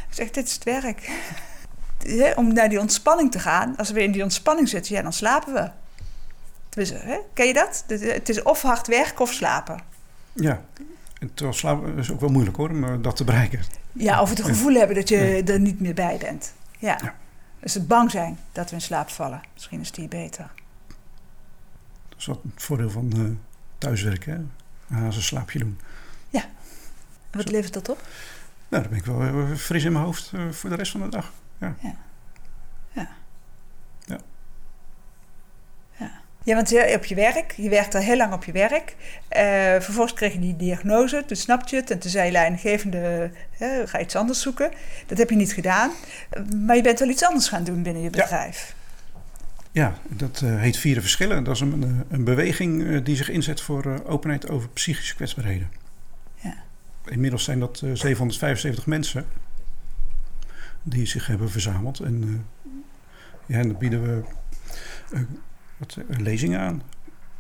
[0.10, 1.10] Ik zeg, dit is het werk.
[2.36, 5.54] Om naar die ontspanning te gaan, als we in die ontspanning zitten, ja, dan slapen
[5.54, 5.70] we.
[6.70, 7.18] Dus, hè?
[7.34, 7.84] Ken je dat?
[7.88, 9.82] Het is of hard werken of slapen.
[10.34, 10.62] Ja,
[11.20, 13.60] en terwijl slapen is ook wel moeilijk hoor, om dat te bereiken.
[13.92, 14.78] Ja, of het gevoel ja.
[14.78, 15.54] hebben dat je ja.
[15.54, 16.54] er niet meer bij bent.
[16.78, 17.00] Ja.
[17.04, 17.16] ja.
[17.60, 19.42] Dus het bang zijn dat we in slaap vallen.
[19.54, 20.52] Misschien is die beter.
[22.10, 23.30] Dat is wat het voordeel van uh,
[23.78, 24.40] thuiswerken, hè?
[24.96, 25.80] Een hazenslaapje doen.
[26.30, 26.42] Ja.
[27.30, 28.08] En wat levert dat op?
[28.68, 31.02] Nou, dan ben ik wel uh, fris in mijn hoofd uh, voor de rest van
[31.02, 31.32] de dag.
[31.58, 31.76] Ja.
[31.80, 31.96] Ja.
[32.94, 33.10] ja.
[36.44, 36.56] Ja.
[36.56, 38.96] Want je, op je werk, je werkt al heel lang op je werk.
[38.98, 39.42] Uh,
[39.82, 41.92] vervolgens kreeg je die diagnose, toen snapte je het.
[41.92, 44.72] En toen zei je leidinggevende, uh, ga iets anders zoeken.
[45.08, 45.92] Dat heb je niet gedaan.
[46.66, 48.76] Maar je bent wel iets anders gaan doen binnen je bedrijf.
[49.72, 51.44] Ja, ja dat uh, heet Vieren Verschillen.
[51.44, 55.72] Dat is een, een beweging die zich inzet voor openheid over psychische kwetsbaarheden.
[56.36, 56.56] Ja.
[57.06, 59.26] Inmiddels zijn dat 775 mensen
[60.84, 62.00] die zich hebben verzameld.
[62.00, 62.46] En
[63.46, 64.24] ja, en dan bieden we
[65.80, 66.82] wat lezingen aan.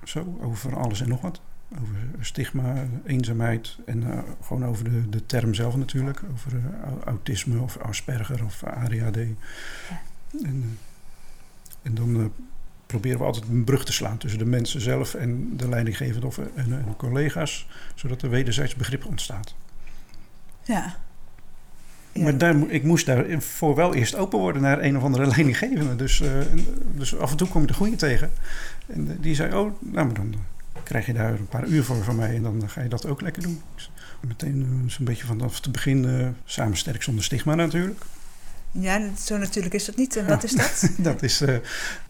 [0.03, 1.41] Zo, over alles en nog wat.
[1.81, 6.21] Over stigma, eenzaamheid en uh, gewoon over de, de term zelf natuurlijk.
[6.31, 6.61] Over uh,
[7.05, 9.15] autisme of Asperger of ADHD.
[9.15, 10.01] Ja.
[10.43, 10.77] En,
[11.81, 12.33] en dan
[12.85, 16.37] proberen we altijd een brug te slaan tussen de mensen zelf en de leidinggevende of
[16.37, 17.67] en, en collega's.
[17.95, 19.55] Zodat er wederzijds begrip ontstaat.
[20.63, 20.95] Ja.
[22.19, 22.25] Ja.
[22.25, 25.95] Maar daar, ik moest daarvoor wel eerst open worden naar een of andere leidinggevende.
[25.95, 26.29] Dus, uh,
[26.95, 28.31] dus af en toe kom je de goede tegen.
[28.87, 30.35] En die zei, oh, nou, maar dan
[30.83, 32.35] krijg je daar een paar uur voor van mij.
[32.35, 33.61] En dan ga je dat ook lekker doen.
[33.75, 33.91] Dus
[34.27, 38.01] meteen uh, zo'n beetje vanaf het begin uh, samen sterk zonder stigma natuurlijk.
[38.71, 40.15] Ja, zo natuurlijk is dat niet.
[40.15, 40.91] En wat is dat?
[40.97, 41.61] dat is een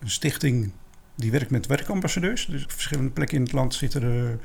[0.05, 0.71] stichting
[1.15, 2.45] die werkt met werkambassadeurs.
[2.45, 4.39] Dus op verschillende plekken in het land zitten er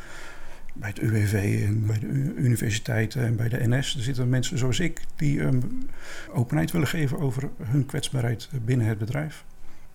[0.75, 2.07] bij het UWV en bij de
[2.37, 3.95] universiteiten en bij de NS.
[3.97, 5.89] Er zitten mensen zoals ik die um,
[6.33, 9.45] openheid willen geven over hun kwetsbaarheid binnen het bedrijf.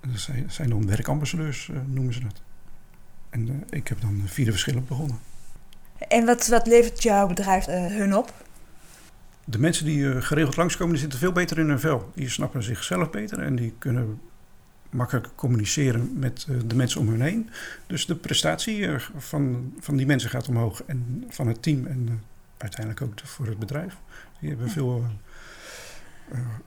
[0.01, 2.41] Dat zijn, dan werkambassadeurs, uh, noemen ze dat.
[3.29, 5.19] En uh, ik heb dan vier verschillen begonnen.
[6.07, 8.33] En wat, wat levert jouw bedrijf uh, hun op?
[9.45, 12.11] De mensen die geregeld langskomen, die zitten veel beter in hun vel.
[12.15, 14.19] Die snappen zichzelf beter en die kunnen
[14.89, 17.49] makkelijker communiceren met uh, de mensen om hen heen.
[17.87, 22.05] Dus de prestatie uh, van, van die mensen gaat omhoog en van het team en
[22.09, 22.13] uh,
[22.57, 23.97] uiteindelijk ook voor het bedrijf.
[24.39, 25.05] Die hebben veel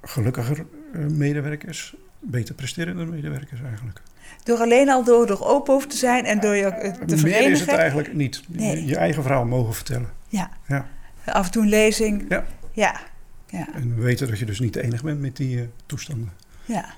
[0.02, 4.00] gelukkiger medewerkers, beter presterende medewerkers eigenlijk.
[4.42, 6.70] Door alleen al door, door open over te zijn en door je
[7.06, 7.22] te verenigen?
[7.22, 8.42] Meer is het eigenlijk niet.
[8.48, 8.76] Nee.
[8.76, 10.10] Je, je, eigen verhaal mogen vertellen.
[10.28, 10.50] Ja.
[10.66, 10.86] ja.
[11.24, 12.24] Af en toe een lezing.
[12.28, 12.44] Ja.
[12.72, 13.00] Ja.
[13.46, 13.68] ja.
[13.74, 16.32] En weten dat je dus niet de enige bent met die toestanden.
[16.64, 16.94] Ja.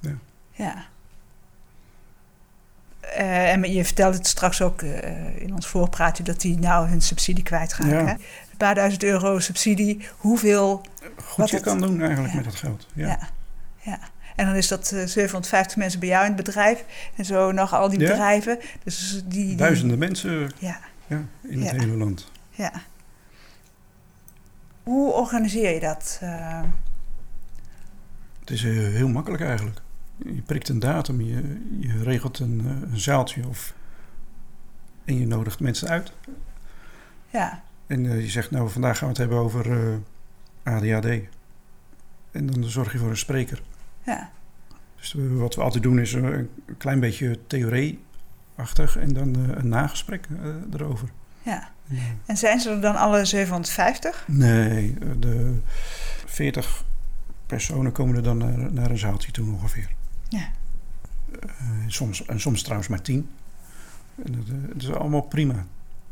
[0.00, 0.18] Ja.
[0.58, 0.86] Ja.
[3.02, 7.00] Uh, en je vertelde het straks ook uh, in ons voorpraatje dat die nou hun
[7.00, 7.88] subsidie kwijtgaan.
[7.88, 8.08] Ja.
[8.10, 10.86] Een paar duizend euro subsidie, hoeveel...
[11.24, 12.36] Goed je het, kan doen eigenlijk ja.
[12.36, 12.86] met dat geld.
[12.92, 13.06] Ja.
[13.06, 13.18] ja.
[13.80, 13.98] ja.
[14.36, 16.84] En dan is dat uh, 750 mensen bij jou in het bedrijf.
[17.16, 18.58] En zo nog al die bedrijven.
[18.84, 22.30] Dus die, die, Duizenden mensen Ja, ja, in het hele land.
[22.50, 22.72] ja.
[24.82, 26.18] Hoe organiseer je dat?
[26.20, 26.62] eh?
[28.40, 29.80] Het is eh, heel makkelijk eigenlijk.
[30.24, 33.74] Je prikt een datum, je, je regelt een, eh, een zaaltje of,
[35.04, 36.12] en je nodigt mensen uit.
[37.30, 39.72] ja, En eh, je zegt, nou vandaag gaan we het hebben over
[40.62, 41.06] eh, ADHD.
[42.30, 43.62] En dan zorg je voor een spreker.
[44.02, 44.30] ja,
[44.96, 50.26] Dus wat we altijd doen is een klein beetje theorieachtig en dan een nagesprek
[50.72, 51.08] erover.
[51.42, 51.70] ja.
[51.88, 54.24] En, En zijn ze er dan alle 750?
[54.26, 55.58] nee, de
[56.26, 56.84] 40
[57.46, 59.88] personen komen er dan naar, naar een zaaltje toe ongeveer.
[60.28, 60.48] Ja.
[61.40, 61.48] Eh,
[61.86, 63.30] soms, en soms trouwens maar 10.
[64.24, 65.66] En dat, eh, het is allemaal prima.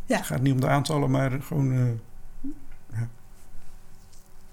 [0.06, 0.16] Ja.
[0.16, 1.72] Het gaat niet om de aantallen, maar gewoon...
[1.72, 3.00] eh,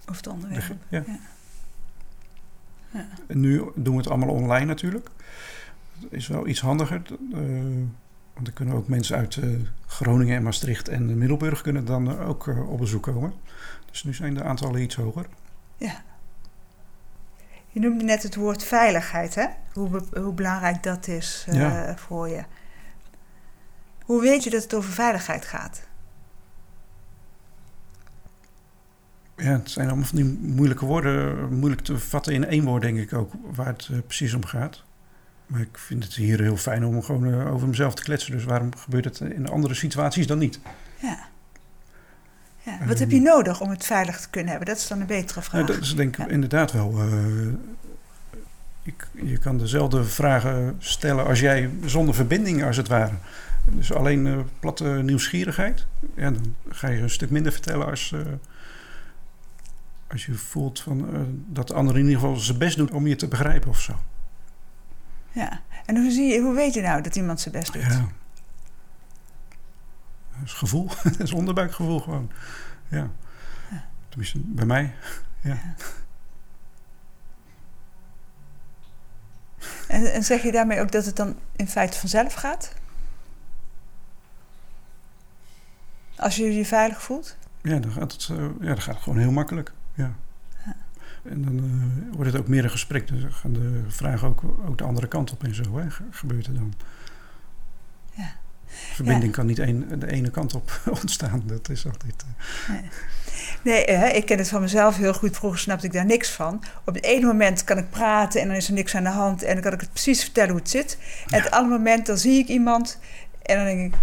[0.09, 0.75] Of het de, onderwerp?
[0.89, 1.03] ja.
[1.07, 1.19] Ja.
[2.93, 3.07] Ja.
[3.27, 5.09] En nu doen we het allemaal online natuurlijk.
[5.99, 7.01] Dat is wel iets handiger.
[7.33, 7.39] eh,
[8.33, 9.39] want er kunnen ook mensen uit
[9.85, 13.33] Groningen en Maastricht en Middelburg kunnen dan ook op bezoek komen.
[13.91, 15.25] Dus nu zijn de aantallen iets hoger.
[15.77, 16.03] Ja.
[17.73, 19.45] Je noemde net het woord veiligheid, hè?
[19.73, 21.97] Hoe, hoe belangrijk dat is eh, Ja.
[21.97, 22.43] voor je.
[24.05, 25.87] Hoe weet je dat het over veiligheid gaat?
[29.37, 32.97] Ja, het zijn allemaal van die moeilijke woorden, moeilijk te vatten in één woord denk
[32.97, 34.83] ik ook, waar het eh, precies om gaat.
[35.47, 38.31] Maar ik vind het hier heel fijn om gewoon eh, over mezelf te kletsen.
[38.31, 40.59] Dus waarom gebeurt het in andere situaties dan niet?
[41.01, 41.17] Ja.
[42.65, 42.79] Ja.
[42.79, 42.87] Ehm.
[42.87, 44.67] Wat heb je nodig om het veilig te kunnen hebben?
[44.67, 45.61] Dat is dan een betere vraag.
[45.61, 46.31] Nou, dat is denk ik Ja.
[46.31, 46.99] inderdaad wel.
[46.99, 47.47] eh,
[48.83, 53.13] ik, je kan dezelfde vragen stellen als jij zonder verbinding als het ware.
[53.65, 55.85] Dus alleen eh, platte nieuwsgierigheid.
[56.15, 58.19] Ja, dan ga je een stuk minder vertellen als, eh,
[60.07, 63.07] als je voelt van, eh, dat de ander in ieder geval zijn best doet om
[63.07, 63.93] je te begrijpen of zo.
[65.31, 65.61] Ja.
[65.85, 67.81] En hoe, zie je, hoe weet je nou dat iemand zijn best doet?
[67.81, 68.07] Ja.
[70.43, 70.87] Dat is gevoel.
[71.03, 72.31] dat is onderbuikgevoel gewoon.
[72.87, 73.09] Ja.
[73.71, 73.83] Ja.
[74.09, 74.93] Tenminste, bij mij.
[75.41, 75.57] Ja.
[79.87, 82.73] En, en zeg je daarmee ook dat het dan in feite vanzelf gaat?
[86.15, 87.37] Als je je veilig voelt?
[87.61, 89.71] Ja, dan gaat het, eh, ja, dan gaat het gewoon heel makkelijk.
[89.93, 90.13] Ja.
[90.65, 90.75] Ja.
[91.23, 93.07] En dan eh, wordt het ook meer een gesprek.
[93.07, 95.77] Dus dan gaan de vragen ook, ook de andere kant op en zo.
[95.77, 96.73] Hè, ge- gebeurt er dan.
[98.89, 98.95] Ja.
[98.95, 101.43] Verbinding kan niet een, de ene kant op ontstaan.
[101.45, 102.23] Dat is altijd...
[102.67, 102.73] eh,
[103.63, 105.35] Nee, eh, ik ken het van mezelf heel goed.
[105.35, 106.63] Vroeger snapte ik daar niks van.
[106.85, 109.43] Op het ene moment kan ik praten en dan is er niks aan de hand.
[109.43, 110.97] En dan kan ik het precies vertellen hoe het zit.
[111.29, 112.99] En op het andere moment dan zie ik iemand
[113.41, 113.99] en dan denk ik...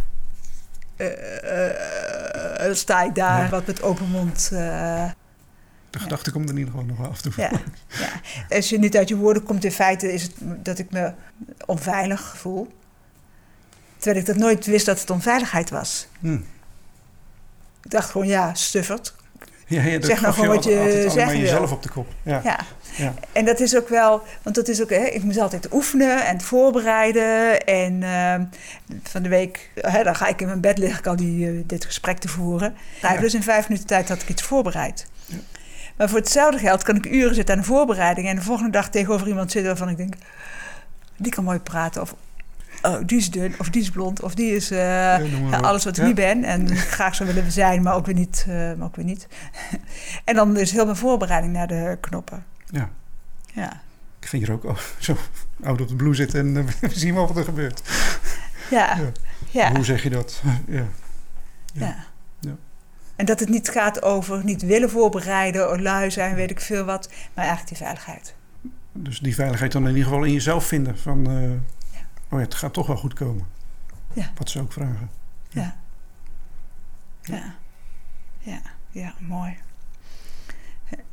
[0.96, 3.48] eh, dan sta ik daar Ja.
[3.48, 4.48] wat met open mond.
[4.48, 7.32] de gedachte komt er in ieder geval nog wel af toe.
[7.36, 7.50] ja,
[8.00, 8.56] ja.
[8.56, 11.12] Als je niet uit je woorden komt, in feite is het dat ik me
[11.66, 12.78] onveilig voel.
[14.00, 16.06] Terwijl ik dat nooit wist dat het onveiligheid was.
[16.20, 16.38] Hm.
[17.82, 19.14] Ik dacht gewoon, ja, stufferd.
[19.66, 21.40] Ja, ja, Zeg nou gewoon wat je altijd allemaal zeggen wil.
[21.40, 22.06] jezelf op de kop.
[22.22, 22.40] Ja.
[22.44, 22.58] Ja.
[22.96, 23.14] Ja.
[23.32, 26.40] En dat is ook wel, want dat is ook, hè, ik moest altijd oefenen en
[26.40, 27.60] voorbereiden.
[27.64, 28.34] En eh,
[29.02, 31.62] van de week, hè, dan ga ik in mijn bed liggen, ik al die, eh,
[31.66, 32.74] dit gesprek te voeren.
[33.02, 33.16] Ja.
[33.16, 35.06] Dus in vijf minuten tijd had ik iets voorbereid.
[35.26, 35.36] Ja.
[35.96, 38.28] Maar voor hetzelfde geld kan ik uren zitten aan de voorbereiding.
[38.28, 40.14] En de volgende dag tegenover iemand zitten waarvan ik denk,
[41.16, 42.02] die kan mooi praten.
[42.02, 42.14] Of
[42.82, 44.70] oh, die is dun, of die is blond, of die is...
[44.70, 44.78] eh,
[45.50, 46.06] Ja, alles wat ik Ja.
[46.06, 48.44] niet ben en graag zou willen zijn, maar ook weer niet.
[48.48, 49.26] eh, maar ook weer niet.
[50.24, 52.44] en dan is heel mijn voorbereiding naar de knoppen.
[52.66, 52.90] Ja.
[53.54, 53.80] Ja.
[54.20, 55.16] Ik ging hier ook oh, zo
[55.62, 57.82] oud op de blue zitten en eh, we zien wel wat er gebeurt.
[58.70, 58.98] Ja.
[59.50, 59.72] Ja.
[59.72, 60.42] Hoe zeg je dat?
[60.66, 60.84] Ja.
[61.72, 61.96] ja.
[62.40, 62.56] Ja.
[63.16, 66.84] En dat het niet gaat over niet willen voorbereiden, of lui zijn, weet ik veel
[66.84, 68.34] wat, maar eigenlijk die veiligheid.
[68.92, 70.98] Dus die veiligheid dan in ieder geval in jezelf vinden.
[70.98, 71.26] Van,
[72.30, 73.46] oh ja, het gaat toch wel goed komen.
[74.12, 74.30] Ja.
[74.36, 75.10] Wat ze ook vragen.
[75.48, 75.76] Ja.
[77.22, 77.54] Ja.
[78.38, 79.56] Ja, ja mooi.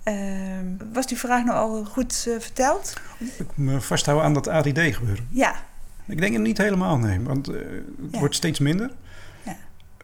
[0.03, 2.93] Ehm, was die vraag nou al goed eh, verteld?
[3.37, 5.27] Ik me vasthouden aan dat ADD gebeuren.
[5.29, 5.55] Ja.
[6.05, 7.19] Ik denk het niet helemaal, nee.
[7.21, 7.55] Want eh,
[8.01, 8.19] het Ja.
[8.19, 8.91] wordt steeds minder.
[9.43, 9.55] Ja.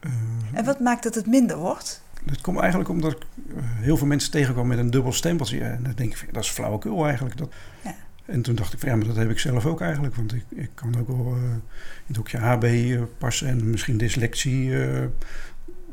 [0.02, 0.12] Eh,
[0.54, 2.02] En wat maakt dat het minder wordt?
[2.26, 3.26] dat komt eigenlijk omdat ik
[3.60, 5.60] heel veel mensen tegenkwam met een dubbel stempeltje.
[5.64, 7.38] En dan denk ik, dat is flauwekul eigenlijk.
[7.38, 7.54] Dat...
[7.82, 7.96] Ja.
[8.26, 10.16] En toen dacht ik van ja, maar dat heb ik zelf ook eigenlijk.
[10.16, 11.62] Want ik, ik kan ook wel eh, in
[12.06, 14.84] het hoekje HB eh, passen en misschien dyslexie.
[14.84, 15.08] eh,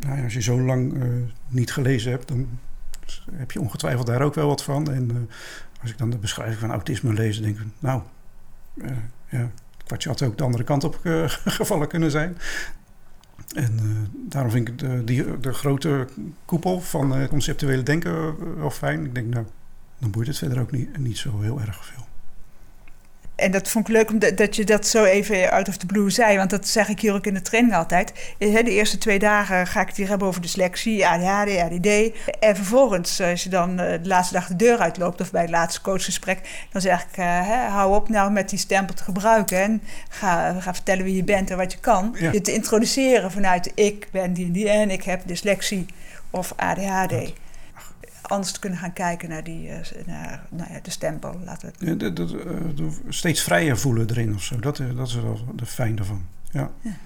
[0.01, 0.95] nou ja, als je zo lang
[1.49, 2.59] niet gelezen hebt, dan
[3.33, 4.93] heb je ongetwijfeld daar ook wel wat van.
[4.93, 5.29] En
[5.81, 8.03] als ik dan de beschrijving van autisme lees, denk ik, nou,
[9.29, 9.39] ja,
[9.77, 11.01] het kwartje had ook de andere kant op
[11.59, 12.37] gevallen kunnen zijn.
[13.55, 13.79] En
[14.29, 16.07] daarom vind ik de, de grote
[16.45, 19.05] koepel van conceptuele denken wel fijn.
[19.05, 19.47] Ik denk, nou,
[19.99, 22.09] dan boeit het verder ook niet zo heel erg veel.
[23.41, 26.11] En dat vond ik leuk omdat dat je dat zo even out of the blue
[26.11, 26.37] zei.
[26.37, 28.13] Want dat zeg ik hier ook in de training altijd.
[28.39, 31.89] De eerste twee dagen ga ik het hier hebben over dyslexie, ADHD, ADD.
[32.41, 35.21] En vervolgens, als je dan de laatste dag de deur uitloopt...
[35.21, 36.67] of bij het laatste coachgesprek...
[36.73, 37.25] dan zeg ik,
[37.69, 39.59] hou op nou met die stempel te gebruiken.
[39.59, 42.17] En ga, ga vertellen wie je bent en wat je kan.
[42.33, 45.87] Je te introduceren vanuit ik ben die en die en ik heb dyslexie
[46.31, 47.33] of ADHD
[48.23, 51.41] anders te kunnen gaan kijken naar, die, uh, naar nou ja, de stempel.
[51.45, 52.01] Laten we het...
[52.01, 52.25] ja, de,
[52.75, 54.59] de, steeds vrijer voelen erin of zo.
[54.59, 56.25] Dat, dat is wel de fijn ervan.
[56.51, 56.71] Ja.
[56.81, 56.97] ja.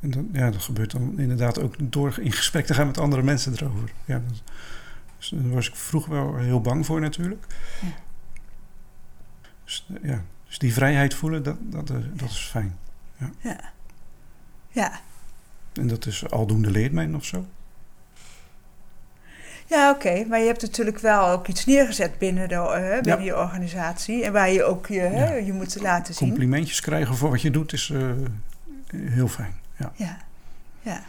[0.00, 3.22] En dat, ja, dat gebeurt dan inderdaad ook door in gesprek te gaan met andere
[3.22, 3.92] mensen erover.
[4.04, 4.42] Ja, dat,
[5.18, 7.46] dus daar was ik vroeger wel heel bang voor natuurlijk.
[7.80, 7.88] Ja.
[9.64, 12.78] Dus, ja, dus die vrijheid voelen, dat, dat, dat is fijn.
[13.16, 13.30] Ja.
[13.40, 13.60] ja.
[14.68, 15.00] ja.
[15.72, 17.46] En dat is aldoende leert men of zo.
[19.74, 20.24] Ja, oké.
[20.28, 24.24] Maar je hebt natuurlijk wel ook iets neergezet binnen, de, uh, binnen je organisatie.
[24.24, 25.32] En waar je ook je, ja.
[25.32, 26.28] je moet laten zien.
[26.28, 28.12] Complimentjes krijgen voor wat je doet is uh,
[28.96, 29.54] heel fijn.
[29.78, 29.92] Ja.
[29.94, 30.18] ja.
[30.80, 31.04] ja.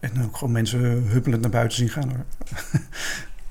[0.00, 2.08] En ook gewoon mensen huppelend naar buiten zien gaan.
[2.08, 2.24] Hoor.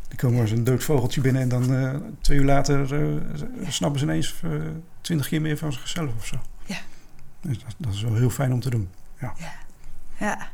[0.08, 2.88] Die komen als een dood vogeltje binnen en dan uh, twee uur later
[3.68, 4.36] snappen ze ineens
[5.02, 6.36] twintig keer meer van zichzelf of zo.
[6.66, 6.78] Ja.
[7.42, 8.90] Dus dat, dat, is wel heel fijn om te doen.
[9.20, 9.34] Ja.
[10.18, 10.48] Ja.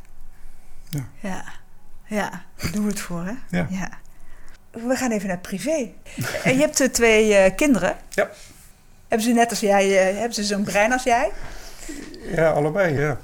[0.90, 1.04] Ja.
[1.20, 1.44] ja.
[2.10, 2.16] Ja.
[2.16, 3.58] Ja, daar doen we het voor, hè?
[3.58, 3.66] Ja.
[3.70, 3.98] ja.
[4.70, 5.90] We gaan even naar privé.
[6.44, 7.96] en je hebt twee uh, kinderen.
[8.08, 8.30] Ja.
[9.08, 11.30] Hebben ze net als jij, uh, hebben ze zo'n brein als jij?
[12.34, 13.20] Ja, allebei, ja.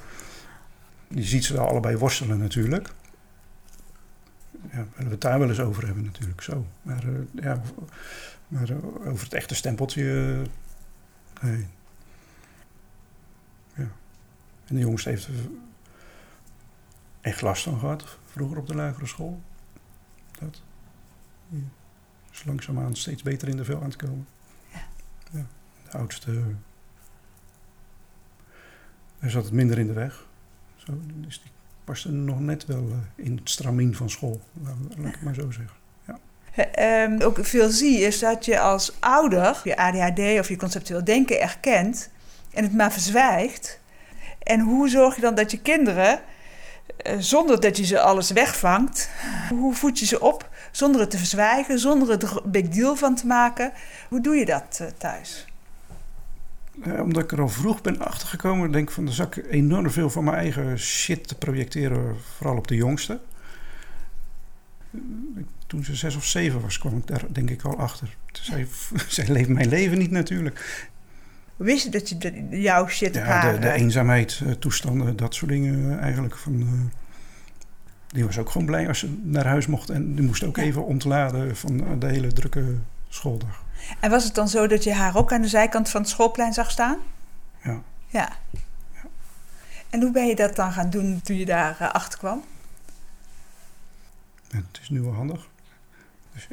[1.09, 2.89] Je ziet ze wel allebei worstelen natuurlijk.
[4.53, 6.67] Ja, willen we het daar wel eens over hebben natuurlijk, zo.
[6.83, 7.61] Maar, uh, ja,
[8.49, 8.69] maar
[9.07, 10.37] over het echte stempeltje...
[11.43, 11.67] nee.
[13.75, 13.89] Ja.
[14.67, 15.29] En de jongste heeft
[17.21, 19.41] echt last van gehad vroeger op de lagere school.
[20.39, 20.63] Dat
[21.49, 21.59] ja,
[22.33, 24.27] is langzaamaan steeds beter in de vel aan het komen.
[24.73, 24.87] Ja.
[25.33, 25.47] ja
[25.91, 26.43] de oudste,
[29.19, 30.27] daar zat het minder in de weg.
[30.77, 31.51] Zo, dus die
[31.85, 35.51] paste nog net wel uh, in het stramien van school, laat, ik het maar zo
[35.51, 35.77] zeggen.
[36.07, 37.05] Ja.
[37.05, 41.41] Um, ook veel zie is dat je als ouder je ADHD of je conceptueel denken
[41.41, 42.11] erkent
[42.55, 43.81] en het maar verzwijgt.
[44.43, 46.35] En hoe zorg je dan dat je kinderen eh,
[47.19, 49.11] zonder dat je ze alles wegvangt.
[49.49, 53.15] Hoe voed je ze op zonder het te verzwijgen, zonder het er big deal van
[53.15, 53.73] te maken?
[54.09, 55.47] Hoe doe je dat uh, thuis?
[56.85, 60.11] Ja, omdat ik er al vroeg ben achtergekomen, denk ik van, dan zak enorm veel
[60.11, 63.21] van mijn eigen shit te projecteren, vooral op de jongste.
[65.67, 68.17] Toen ze zes of zeven was, kwam ik daar denk ik al achter.
[68.33, 68.67] Zij,
[69.09, 70.89] zij leeft mijn leven niet natuurlijk.
[71.57, 75.91] Wist je dat je jouw shit ja, de, de, eenzaamheid, eh, toestanden, dat soort dingen
[75.91, 76.37] eh, eigenlijk.
[76.37, 76.69] Van, uh,
[78.07, 79.91] die was ook gewoon blij als ze naar huis mocht.
[79.91, 82.75] En die moest ook even ontladen van de hele drukke
[83.09, 83.65] schooldag.
[84.01, 86.53] En was het dan zo dat je haar ook aan de zijkant van het schoolplein
[86.53, 86.99] zag staan?
[87.63, 87.83] Ja.
[88.07, 88.37] Ja.
[88.93, 89.01] ja.
[89.91, 92.45] En hoe ben je dat dan gaan doen toen je daar uh, achter kwam?
[94.49, 95.49] Ja, het is nu wel handig.
[96.33, 96.47] Dus,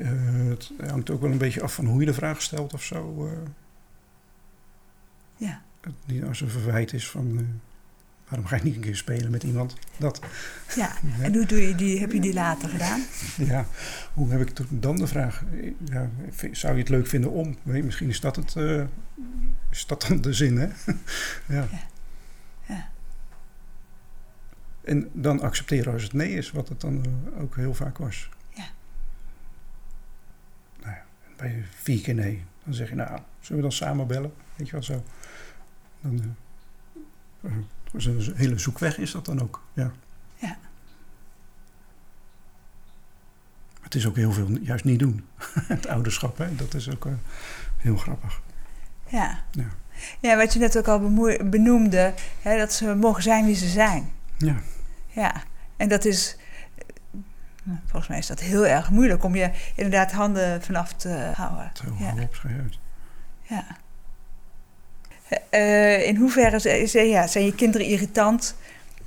[0.50, 3.30] het hangt ook wel een beetje af van hoe je de vraag stelt of zo.
[5.46, 5.62] Ja.
[6.06, 7.38] niet als een verwijt is van...
[7.40, 7.46] Uh,
[8.28, 9.76] waarom ga je niet een keer spelen met iemand?
[9.98, 10.20] Dat.
[10.76, 13.02] Ja, en hoe doe je die, heb je die later gedaan?
[13.38, 13.66] Ja,
[14.14, 15.44] hoe heb ik dan de vraag?
[15.86, 16.10] Ja,
[16.52, 17.58] zou je het leuk vinden om?
[17.64, 18.84] Misschien is dat, het, uh,
[19.70, 20.68] is dat dan de zin, hè?
[21.56, 21.68] ja.
[22.68, 22.90] ja.
[24.82, 28.30] En dan accepteren als het nee is, wat het dan uh, ook heel vaak was.
[28.50, 28.66] Ja.
[30.82, 31.04] Nou ja,
[31.38, 34.34] bij vier keer nee, dan zeg je nou, zullen we dan samen bellen?
[34.56, 35.04] Weet je wel zo.
[36.04, 36.36] Dan,
[37.42, 37.52] uh,
[37.92, 39.64] een hele zoekweg is dat dan ook.
[39.74, 39.92] Ja.
[40.36, 40.58] ja.
[43.82, 45.26] Het is ook heel veel juist niet doen.
[45.76, 46.56] het ouderschap, hè?
[46.56, 47.14] dat is ook uh,
[47.78, 48.42] heel grappig.
[49.08, 49.44] Ja.
[49.52, 49.68] ja.
[50.20, 51.00] Ja, wat je net ook al
[51.50, 54.12] benoemde, hè, dat ze mogen zijn wie ze zijn.
[54.38, 54.56] Ja.
[55.08, 55.44] Ja,
[55.78, 56.38] en dat is,
[57.86, 61.72] volgens mij is dat heel erg moeilijk om je inderdaad handen vanaf te houden.
[61.74, 62.14] Zo, ja.
[62.22, 62.42] op.
[63.42, 63.66] Ja.
[65.54, 68.56] Uh, in hoeverre zijn, ja, zijn je kinderen irritant?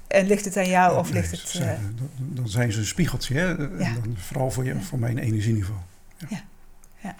[0.07, 1.61] En ligt het aan jou of ligt het...
[1.63, 1.71] Uh...
[2.17, 3.47] dan zijn ze een spiegeltje, hè?
[3.49, 3.57] Ja.
[3.93, 4.81] Dan, vooral voor, je, ja.
[4.81, 5.79] voor mijn energieniveau.
[6.17, 6.27] Ja.
[6.29, 6.45] ja.
[7.03, 7.17] ja.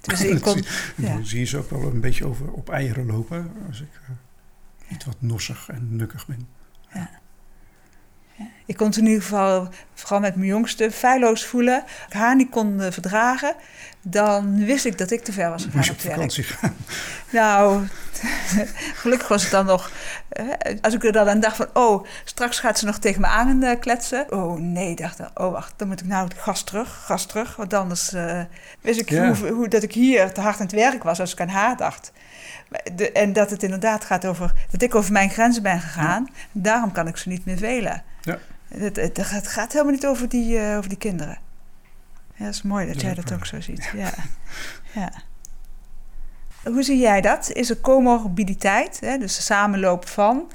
[0.00, 0.64] Dus ik kon,
[0.96, 4.16] dan zie je ze ook wel een beetje over, op eieren lopen als ik uh,
[4.92, 6.46] iets wat nossig en nukkig ben.
[6.94, 7.19] Ja.
[8.66, 11.82] Ik kon het in ieder geval, vooral met mijn jongste, feilloos voelen.
[11.82, 13.54] Als ik haar niet kon eh, verdragen,
[14.02, 16.76] dan wist ik dat ik te ver was gegaan op op vakantie gaan?
[17.30, 17.86] Nou,
[19.00, 19.90] gelukkig was het dan nog...
[20.28, 20.44] eh,
[20.80, 21.66] als ik er dan aan dacht van...
[21.72, 24.32] Oh, straks gaat ze nog tegen me aan eh, kletsen.
[24.32, 25.26] Oh nee, dacht ik.
[25.40, 27.56] Oh, wacht, dan moet ik nou gas terug, gas terug.
[27.56, 28.14] Want anders
[28.80, 29.34] wist ik Ja.
[29.34, 31.76] hoe, hoe, dat ik hier te hard aan het werk was als ik aan haar
[31.76, 32.12] dacht.
[32.94, 34.52] De, en dat het inderdaad gaat over...
[34.70, 36.28] Dat ik over mijn grenzen ben gegaan.
[36.52, 38.02] Daarom kan ik ze niet meer velen.
[38.20, 38.38] Ja.
[38.68, 41.38] Het, het, het gaat helemaal niet over die, eh, over die kinderen.
[42.34, 43.90] Ja, dat is mooi dat jij dat ook zo ziet.
[43.96, 44.12] Ja.
[44.94, 45.12] ja.
[46.64, 47.52] Hoe zie jij dat?
[47.52, 50.50] Is er comorbiditeit, hè, dus de samenloop van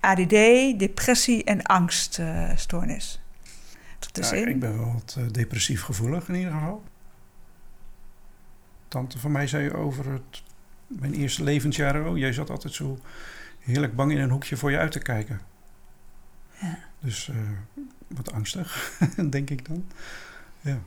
[0.00, 0.28] ADD,
[0.78, 3.20] depressie en angststoornis?
[4.12, 6.82] Ja, in- ik ben wel wat eh, depressief gevoelig in ieder geval.
[8.88, 10.42] Tante van mij zei over het,
[10.98, 12.08] mijn eerste levensjaren...
[12.08, 12.98] Oh, jij zat altijd zo
[13.58, 15.40] heerlijk bang in een hoekje voor je uit te kijken.
[16.60, 16.78] Ja.
[17.00, 17.36] Dus eh,
[18.06, 18.98] wat angstig,
[19.30, 19.84] denk ik dan.
[20.60, 20.78] Ja.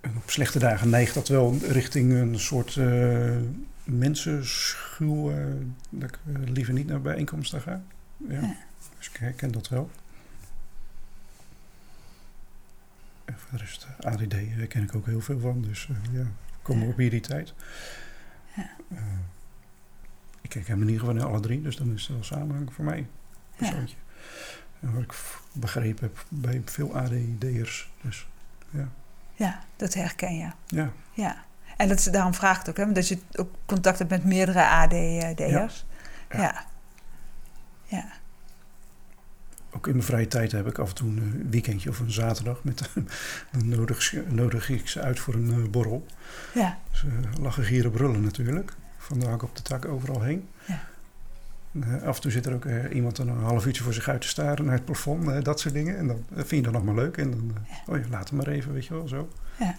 [0.00, 3.36] En op slechte dagen neigt dat wel richting een soort eh
[3.84, 5.30] mensenschuw...
[5.30, 5.44] eh,
[5.90, 7.82] dat ik liever niet naar bijeenkomsten ga.
[8.16, 8.40] Ja.
[8.40, 8.56] Ja.
[8.98, 9.90] Dus ik herken dat wel.
[13.24, 15.62] En voor de rest, ADD daar ken ik ook heel veel van.
[15.62, 16.26] Dus ja,
[16.62, 17.54] comorbiditeit.
[18.56, 18.70] Ja.
[18.94, 19.02] Eh,
[20.40, 21.62] ik herken me in ieder geval in alle drie.
[21.62, 23.06] Dus dan is het wel samenhang voor mij.
[23.56, 23.96] Persoontje.
[24.80, 25.14] En wat ik
[25.52, 27.90] begrepen heb bij veel ADD'ers.
[28.00, 28.28] Dus
[29.34, 30.50] Ja, dat herken je.
[30.66, 31.44] ja, Ja.
[31.76, 34.24] En dat is, daarom vraag ik het ook, hè, omdat je ook contact hebt met
[34.24, 35.86] meerdere ADD'ers.
[36.30, 36.38] Ja.
[36.40, 36.64] Ja.
[37.84, 38.04] ja.
[39.72, 42.10] Ook in mijn vrije tijd heb ik af en toe een eh, weekendje of een
[42.12, 42.64] zaterdag.
[42.64, 42.90] Met,
[43.52, 46.06] dan nodig, nodig ik ze uit voor een eh, borrel.
[46.54, 46.78] Ja.
[46.90, 47.06] Ze
[47.40, 48.72] lachen, gieren, brullen natuurlijk.
[48.98, 50.48] Van de hak op de tak overal heen.
[50.64, 50.88] Ja.
[51.80, 54.20] Eh, af en toe zit er ook eh, iemand een half uurtje voor zich uit
[54.20, 55.28] te staren naar het plafond.
[55.28, 55.96] eh, dat soort dingen.
[55.98, 57.16] En dan dat vind je dan nog maar leuk.
[57.16, 59.28] En dan, eh, oh ja, laat hem maar even, weet je wel, zo.
[59.58, 59.74] Ja.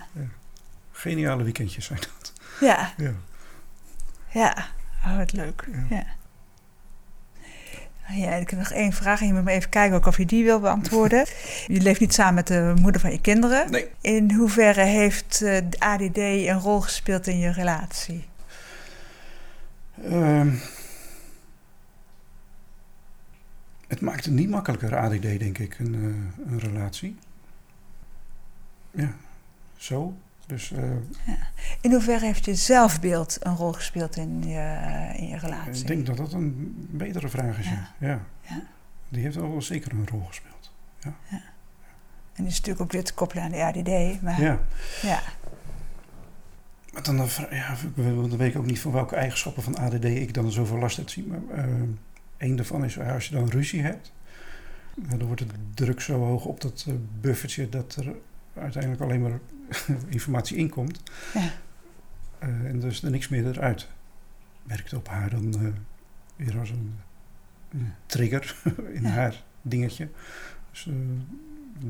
[0.92, 2.34] Geniale weekendjes zijn dat.
[2.60, 2.94] Ja.
[2.98, 3.14] Ja.
[4.30, 4.68] Ja.
[5.06, 5.68] Oh, wat leuk.
[5.90, 6.06] Ja.
[8.08, 8.16] Ja.
[8.16, 10.26] Ja, ik heb nog één vraag en je moet maar even kijken ook of je
[10.26, 11.26] die wil beantwoorden.
[11.68, 13.72] Je leeft niet samen met de moeder van je kinderen.
[13.72, 13.88] Nee.
[14.02, 18.26] In hoeverre heeft eh, ADD een rol gespeeld in je relatie?
[20.04, 20.50] Ehm,
[23.88, 27.18] het maakt het niet makkelijker, ADD, denk ik, een, eh, een relatie.
[28.92, 29.14] Ja,
[29.78, 30.16] zo.
[30.46, 30.84] Dus eh,
[31.82, 35.82] In hoeverre heeft je zelfbeeld een rol gespeeld in je, in je relatie?
[35.82, 37.66] ik denk dat dat een betere vraag is.
[37.66, 37.92] Ja.
[38.00, 38.08] Ja.
[38.08, 38.20] Ja.
[38.42, 38.62] Ja.
[39.10, 40.72] Die heeft wel zeker een rol gespeeld.
[42.34, 44.22] En die is natuurlijk ook weer te koppelen aan de ADD.
[44.22, 44.60] Maar ja.
[45.02, 45.22] Ja.
[46.94, 50.34] Maar dan, eh, ja, dan weet ik ook niet van welke eigenschappen van ADD ik
[50.34, 51.28] dan zoveel last heb zien.
[51.28, 51.74] Maar eh
[52.38, 54.12] één daarvan is als je dan ruzie hebt.
[54.96, 56.86] Dan wordt de druk zo hoog op dat
[57.22, 58.14] buffertje dat er
[58.54, 59.40] uiteindelijk alleen maar
[60.10, 61.02] informatie inkomt.
[61.34, 61.52] Ja.
[62.40, 63.88] Eh, en dus er niks meer eruit.
[64.64, 65.68] Werkt op haar dan eh,
[66.36, 66.96] weer als een,
[67.72, 68.56] een trigger
[68.94, 69.10] in Ja.
[69.10, 70.10] haar dingetje.
[70.72, 70.94] Dus eh,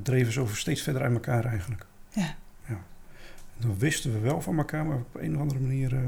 [0.04, 1.86] dreven ze over steeds verder uit elkaar eigenlijk.
[2.10, 2.36] Ja.
[2.67, 2.80] ja.
[3.58, 6.02] En dan wisten we wel van elkaar, maar op een of andere manier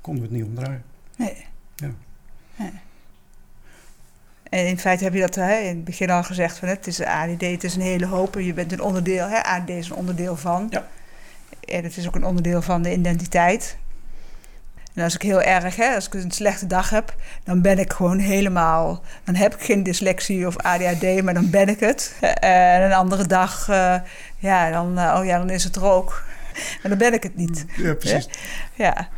[0.00, 0.84] konden we het niet omdraaien.
[1.16, 1.46] Nee.
[1.74, 1.90] Ja.
[2.56, 2.72] Nee.
[4.50, 7.02] En in feite heb je dat hè, in het begin al gezegd: van, het is
[7.02, 8.36] ADD, het is een hele hoop.
[8.36, 10.66] en Je bent een onderdeel, hè, ADD is een onderdeel van.
[10.70, 10.86] Ja.
[11.64, 13.76] En het is ook een onderdeel van de identiteit.
[14.94, 17.92] En als ik heel erg, hè, als ik een slechte dag heb, dan ben ik
[17.92, 19.02] gewoon helemaal.
[19.24, 22.14] Dan heb ik geen dyslexie of ADHD, maar dan ben ik het.
[22.40, 23.94] En een andere dag, eh,
[24.38, 26.24] ja, dan, eh, oh ja, dan is het er ook.
[26.82, 27.64] Maar dan ben ik het niet.
[27.76, 28.28] Ja, precies.
[28.74, 29.08] Ja.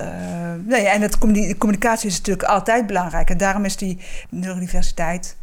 [0.00, 3.30] Eh, nee, en het, commu- die communicatie is natuurlijk altijd belangrijk.
[3.30, 5.36] En daarom is die neurodiversiteit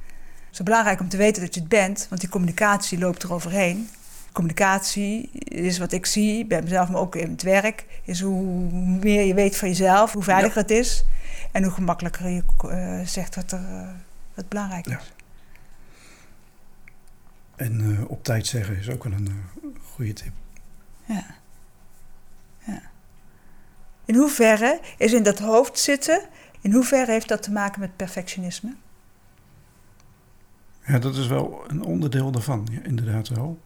[0.51, 2.05] zo belangrijk om te weten dat je het bent.
[2.09, 3.89] Want die communicatie loopt er overheen.
[4.31, 7.85] Communicatie is wat ik zie, bij mezelf, maar ook in het werk...
[8.03, 8.43] is hoe
[8.81, 11.05] meer je weet van jezelf, hoe veiliger het is...
[11.51, 13.87] en hoe gemakkelijker je eh, zegt wat, er, eh,
[14.33, 14.91] wat belangrijk is.
[14.91, 14.99] Ja.
[17.55, 19.43] En op tijd zeggen is ook wel een
[19.93, 20.33] goede tip.
[21.05, 21.25] Ja.
[22.65, 22.81] ja.
[24.07, 26.21] In hoeverre is in dat hoofd zitten,
[26.61, 28.75] in hoeverre heeft dat te maken met perfectionisme?
[30.85, 33.59] Ja, dat is wel een onderdeel daarvan, ja, inderdaad wel.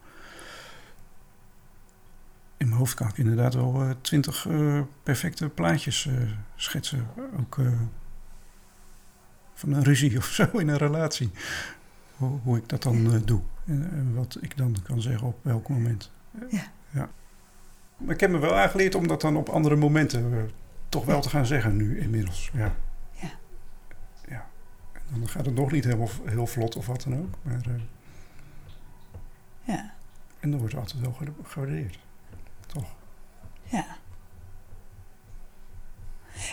[2.56, 4.46] In mijn hoofd kan ik inderdaad wel eh, twintig
[5.02, 6.14] perfecte plaatjes eh,
[6.56, 7.06] schetsen.
[7.40, 7.66] Ook eh,
[9.54, 11.30] van een ruzie of zo in een relatie.
[12.16, 13.40] Hoe, hoe ik dat dan eh, doe.
[13.66, 16.10] En, en wat ik dan kan zeggen op welk moment.
[16.50, 16.72] Ja.
[16.90, 17.10] ja.
[17.96, 20.42] Maar ik heb me wel aangeleerd om dat dan op andere momenten eh,
[20.88, 22.50] toch wel te gaan zeggen nu inmiddels.
[22.52, 22.74] Ja.
[23.12, 23.30] Ja.
[24.28, 24.46] ja.
[24.92, 27.34] En dan gaat het nog niet helemaal heel vlot of wat dan ook.
[27.42, 27.80] Maar eh,
[29.64, 29.94] Ja.
[30.40, 31.98] En dan wordt altijd wel gewaardeerd.
[32.66, 32.94] Toch?
[33.64, 33.86] Ja.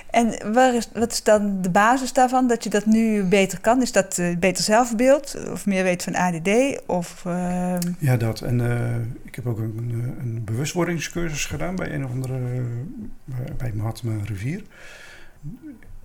[0.09, 3.81] En waar is, wat is dan de basis daarvan, dat je dat nu beter kan?
[3.81, 6.81] Is dat uh, beter zelfbeeld of meer weten van ADD?
[6.85, 7.75] Of, uh...
[7.99, 8.41] Ja, dat.
[8.41, 12.39] En uh, ik heb ook een, een, bewustwordingscursus gedaan bij een of andere,
[13.57, 14.63] bij Mahatma Rivier.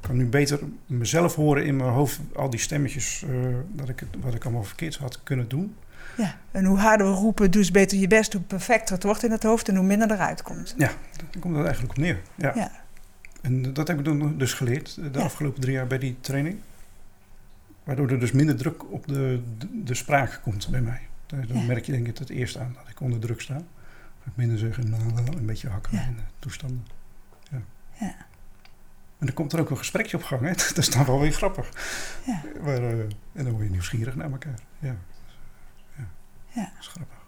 [0.00, 3.24] Ik kan nu beter mezelf horen in mijn hoofd, al die stemmetjes,
[3.72, 5.74] dat ik wat ik allemaal verkeerd had kunnen doen.
[6.16, 9.24] Ja, en hoe harder we roepen, doe eens beter je best, hoe perfecter het wordt
[9.24, 10.74] in het hoofd en hoe minder eruit komt.
[10.76, 12.20] Ja, daar komt dat eigenlijk op neer.
[12.34, 12.52] Ja.
[12.54, 12.70] ja.
[13.44, 16.60] En dat heb ik dan dus geleerd de afgelopen drie jaar bij die training.
[17.84, 19.42] Waardoor er dus minder druk op de,
[19.84, 21.00] de, spraak komt bij mij.
[21.26, 23.56] Dan merk je denk ik het eerst aan dat ik onder druk sta.
[24.24, 25.02] Ik minder zeggen, nou,
[25.36, 26.86] een beetje hakken in toestanden.
[27.50, 27.60] Ja.
[28.00, 28.16] ja.
[29.18, 30.40] En dan komt er ook een gesprekje op gang.
[30.40, 30.52] Hè?
[30.68, 31.68] Dat is dan wel weer grappig.
[32.26, 32.42] Ja.
[32.62, 33.00] Maar, uh,
[33.32, 34.58] en dan word je nieuwsgierig naar elkaar.
[34.78, 34.96] Ja.
[35.96, 36.08] Ja.
[36.48, 36.62] ja.
[36.62, 37.23] Dat is grappig.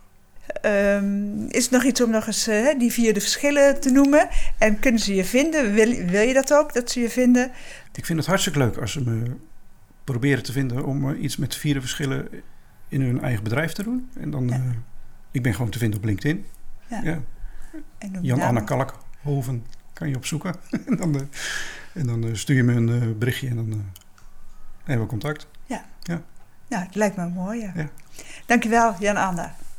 [0.63, 4.29] Um, is er nog iets om nog eens uh, die vierde verschillen te noemen?
[4.59, 5.73] En kunnen ze je vinden?
[5.73, 7.51] Wil, wil je dat ook, dat ze je vinden?
[7.93, 9.37] Ik vind het hartstikke leuk als ze me
[10.05, 12.29] proberen te vinden om uh, iets met vierde verschillen
[12.89, 14.11] in hun eigen bedrijf te doen.
[14.21, 14.57] En dan, ja.
[14.57, 14.63] uh,
[15.31, 16.47] ik ben gewoon te vinden op LinkedIn.
[16.87, 17.01] Ja.
[17.03, 17.21] ja.
[18.21, 20.55] Jan-Anne Kalkhoven kan je opzoeken.
[20.87, 21.29] en dan,
[21.93, 23.85] en dan stuur je me een berichtje en dan
[24.85, 25.47] hebben we contact.
[25.67, 25.85] Ja.
[26.03, 26.23] ja.
[26.69, 27.61] Nou, het lijkt me mooi.
[27.61, 27.73] Ja.
[27.75, 27.89] ja.
[28.47, 29.51] Dankjewel, Jan-Anne.